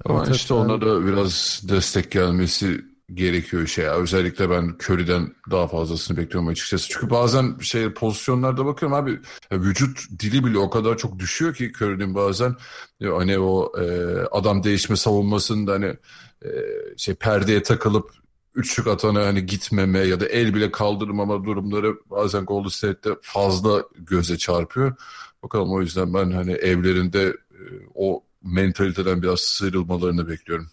Ama 0.04 0.24
Evet, 0.26 0.36
işte 0.36 0.54
ona 0.54 0.80
da 0.80 1.06
biraz 1.06 1.62
destek 1.68 2.10
gelmesi 2.10 2.84
gerekiyor 3.14 3.66
şey. 3.66 3.84
ya. 3.84 3.94
Özellikle 3.94 4.50
ben 4.50 4.76
Curry'den 4.82 5.34
daha 5.50 5.68
fazlasını 5.68 6.16
bekliyorum 6.16 6.48
açıkçası. 6.48 6.88
Çünkü 6.88 7.10
bazen 7.10 7.58
şey 7.58 7.92
pozisyonlarda 7.92 8.66
bakıyorum 8.66 8.98
abi 8.98 9.20
vücut 9.52 9.98
dili 10.18 10.44
bile 10.44 10.58
o 10.58 10.70
kadar 10.70 10.98
çok 10.98 11.18
düşüyor 11.18 11.54
ki 11.54 11.72
Curry'nin 11.76 12.14
bazen 12.14 12.56
hani 13.02 13.38
o 13.38 13.72
e, 13.80 14.16
adam 14.30 14.64
değişme 14.64 14.96
savunmasında 14.96 15.72
hani 15.72 15.96
e, 16.44 16.48
şey 16.96 17.14
perdeye 17.14 17.62
takılıp 17.62 18.19
üçlük 18.54 18.86
atana 18.86 19.26
hani 19.26 19.46
gitmeme 19.46 19.98
ya 19.98 20.20
da 20.20 20.26
el 20.26 20.54
bile 20.54 20.70
kaldırmama 20.70 21.44
durumları 21.44 21.94
bazen 22.10 22.44
Golden 22.44 22.68
State'te 22.68 23.10
fazla 23.22 23.84
göze 23.94 24.38
çarpıyor. 24.38 24.94
Bakalım 25.42 25.72
o 25.72 25.80
yüzden 25.80 26.14
ben 26.14 26.30
hani 26.30 26.52
evlerinde 26.52 27.22
e, 27.50 27.62
o 27.94 28.24
mentaliteden 28.42 29.22
biraz 29.22 29.40
sıyrılmalarını 29.40 30.28
bekliyorum. 30.28 30.70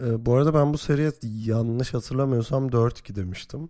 Ee, 0.00 0.26
bu 0.26 0.34
arada 0.34 0.54
ben 0.54 0.72
bu 0.72 0.78
seriye 0.78 1.12
yanlış 1.22 1.94
hatırlamıyorsam 1.94 2.72
4-2 2.72 3.14
demiştim. 3.14 3.68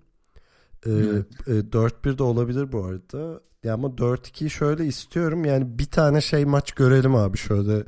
Ee, 0.86 0.90
Evet. 0.90 1.26
e, 1.48 1.72
4-1 1.72 2.18
de 2.18 2.22
olabilir 2.22 2.72
bu 2.72 2.84
arada. 2.84 3.40
Ya 3.64 3.74
ama 3.74 3.98
4-2'yi 3.98 4.50
şöyle 4.50 4.86
istiyorum. 4.86 5.44
Yani 5.44 5.78
bir 5.78 5.86
tane 5.86 6.20
şey 6.20 6.44
maç 6.44 6.72
görelim 6.72 7.14
abi. 7.14 7.38
Şöyle 7.38 7.84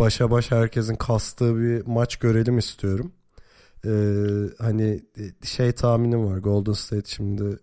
başa 0.00 0.30
baş 0.30 0.50
herkesin 0.50 0.96
kastığı 0.96 1.56
bir 1.56 1.86
maç 1.86 2.16
görelim 2.16 2.58
istiyorum. 2.58 3.12
Ee, 3.86 3.90
hani 4.58 5.02
e, 5.18 5.46
şey 5.46 5.72
tahminim 5.72 6.24
var. 6.26 6.38
Golden 6.38 6.72
State 6.72 7.08
şimdi 7.08 7.58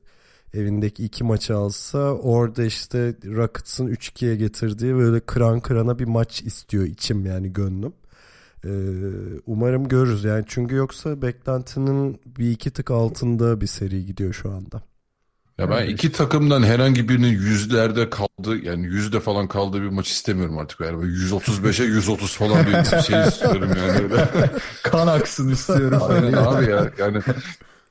evindeki 0.53 1.05
iki 1.05 1.23
maçı 1.23 1.55
alsa 1.55 1.99
orada 1.99 2.63
işte 2.63 3.15
Rockets'ın 3.25 3.87
3-2'ye 3.87 4.35
getirdiği 4.35 4.95
böyle 4.95 5.19
kıran 5.19 5.59
kırana 5.59 5.99
bir 5.99 6.05
maç 6.05 6.41
istiyor 6.41 6.83
içim 6.85 7.25
yani 7.25 7.53
gönlüm. 7.53 7.93
Ee, 8.65 8.69
umarım 9.45 9.87
görürüz 9.87 10.23
yani 10.23 10.45
çünkü 10.47 10.75
yoksa 10.75 11.21
beklentinin 11.21 12.21
bir 12.25 12.51
iki 12.51 12.71
tık 12.71 12.91
altında 12.91 13.61
bir 13.61 13.67
seri 13.67 14.05
gidiyor 14.05 14.33
şu 14.33 14.51
anda. 14.51 14.94
Ya 15.57 15.69
ben 15.69 15.87
iki 15.87 16.11
takımdan 16.11 16.63
herhangi 16.63 17.09
birinin 17.09 17.27
yüzlerde 17.27 18.09
kaldı 18.09 18.57
yani 18.63 18.85
yüzde 18.85 19.19
falan 19.19 19.47
kaldığı 19.47 19.81
bir 19.81 19.89
maç 19.89 20.07
istemiyorum 20.07 20.57
artık. 20.57 20.79
Yani 20.79 21.01
böyle 21.01 21.11
135'e 21.11 21.85
130 21.85 22.35
falan 22.35 22.65
bir 22.65 23.01
şey 23.01 23.21
istiyorum 23.27 23.69
yani 23.77 23.91
öyle. 23.91 24.29
kan 24.83 25.07
aksın 25.07 25.49
istiyorum. 25.49 26.01
Aynen 26.09 26.33
abi 26.33 26.71
ya 26.71 26.91
yani 26.97 27.21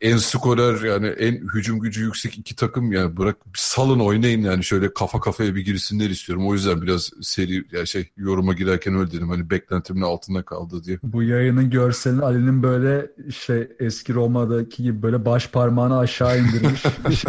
en 0.04 0.16
skorer 0.16 0.80
yani 0.80 1.06
en 1.06 1.32
hücum 1.54 1.80
gücü 1.80 2.02
yüksek 2.02 2.38
iki 2.38 2.56
takım 2.56 2.92
yani 2.92 3.16
bırak 3.16 3.46
bir 3.46 3.58
salın 3.58 4.00
oynayın 4.00 4.42
yani 4.42 4.64
şöyle 4.64 4.94
kafa 4.94 5.20
kafaya 5.20 5.54
bir 5.54 5.64
girsinler 5.64 6.10
istiyorum. 6.10 6.48
O 6.48 6.54
yüzden 6.54 6.82
biraz 6.82 7.10
seri 7.22 7.64
ya 7.72 7.86
şey 7.86 8.10
yoruma 8.16 8.52
girerken 8.52 8.94
öyle 8.94 9.12
dedim 9.12 9.28
hani 9.28 9.50
beklentimin 9.50 10.02
altında 10.02 10.42
kaldı 10.42 10.84
diye. 10.84 10.98
Bu 11.02 11.22
yayının 11.22 11.70
görselini 11.70 12.22
Ali'nin 12.22 12.62
böyle 12.62 13.10
şey 13.32 13.68
eski 13.78 14.14
Roma'daki 14.14 14.82
gibi 14.82 15.02
böyle 15.02 15.24
baş 15.24 15.50
parmağını 15.50 15.98
aşağı 15.98 16.38
indirmiş. 16.38 16.84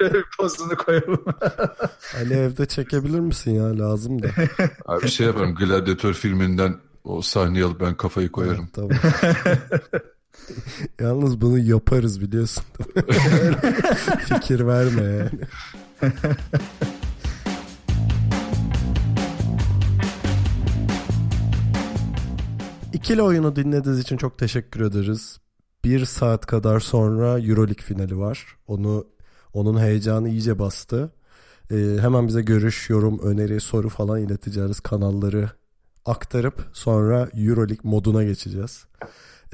Pozunu 0.38 0.76
koyalım. 0.76 1.24
Ali 2.16 2.34
evde 2.34 2.66
çekebilir 2.66 3.20
misin 3.20 3.50
ya 3.50 3.78
lazım 3.78 4.22
da. 4.22 4.28
Abi 4.86 5.08
şey 5.08 5.26
yaparım 5.26 5.54
Gladiator 5.54 6.12
filminden 6.12 6.74
o 7.04 7.22
sahneyi 7.22 7.64
alıp 7.64 7.80
ben 7.80 7.94
kafayı 7.94 8.28
koyarım. 8.32 8.68
Tamam. 8.72 8.90
Yalnız 11.00 11.40
bunu 11.40 11.58
yaparız 11.58 12.20
biliyorsun. 12.20 12.64
Fikir 14.28 14.66
verme 14.66 15.02
yani. 15.02 15.40
İkili 22.92 23.22
oyunu 23.22 23.56
dinlediğiniz 23.56 24.00
için 24.00 24.16
çok 24.16 24.38
teşekkür 24.38 24.80
ederiz. 24.80 25.38
Bir 25.84 26.04
saat 26.04 26.46
kadar 26.46 26.80
sonra 26.80 27.38
Euroleague 27.40 27.84
finali 27.84 28.18
var. 28.18 28.56
Onu 28.66 29.06
onun 29.52 29.80
heyecanı 29.80 30.28
iyice 30.28 30.58
bastı. 30.58 31.12
Ee, 31.70 31.96
hemen 32.00 32.28
bize 32.28 32.42
görüş, 32.42 32.90
yorum, 32.90 33.18
öneri, 33.18 33.60
soru 33.60 33.88
falan 33.88 34.20
ileteceğiz. 34.20 34.80
Kanalları 34.80 35.50
aktarıp 36.04 36.68
sonra 36.72 37.28
Euroleague 37.34 37.90
moduna 37.90 38.24
geçeceğiz. 38.24 38.86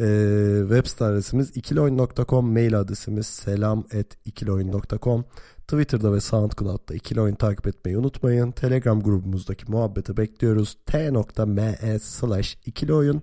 Ee, 0.00 0.58
web 0.60 0.86
site 0.86 1.04
adresimiz 1.04 1.56
ikiloyun.com 1.56 2.52
mail 2.52 2.80
adresimiz 2.80 3.26
selam 3.26 3.78
at 3.78 4.06
ikiloyun.com 4.24 5.24
Twitter'da 5.68 6.12
ve 6.12 6.20
SoundCloud'da 6.20 6.94
ikili 6.94 7.20
oyun 7.20 7.34
takip 7.34 7.66
etmeyi 7.66 7.98
unutmayın. 7.98 8.50
Telegram 8.50 9.00
grubumuzdaki 9.02 9.70
muhabbeti 9.70 10.16
bekliyoruz. 10.16 10.76
t.me 10.86 11.98
slash 11.98 12.58
ikili 12.66 12.94
oyun 12.94 13.22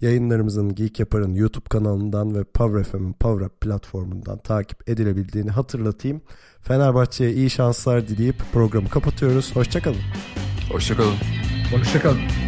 Yayınlarımızın 0.00 0.74
Geek 0.74 1.00
Yapar'ın 1.00 1.34
YouTube 1.34 1.68
kanalından 1.68 2.34
ve 2.34 2.44
Power 2.44 2.84
FM'in 2.84 3.12
Power 3.12 3.46
Up 3.46 3.60
platformundan 3.60 4.38
takip 4.38 4.88
edilebildiğini 4.88 5.50
hatırlatayım. 5.50 6.20
Fenerbahçe'ye 6.60 7.32
iyi 7.32 7.50
şanslar 7.50 8.08
dileyip 8.08 8.36
programı 8.52 8.88
kapatıyoruz. 8.88 9.56
Hoşçakalın. 9.56 10.00
Hoşçakalın. 10.72 11.16
Hoşçakalın. 11.72 12.39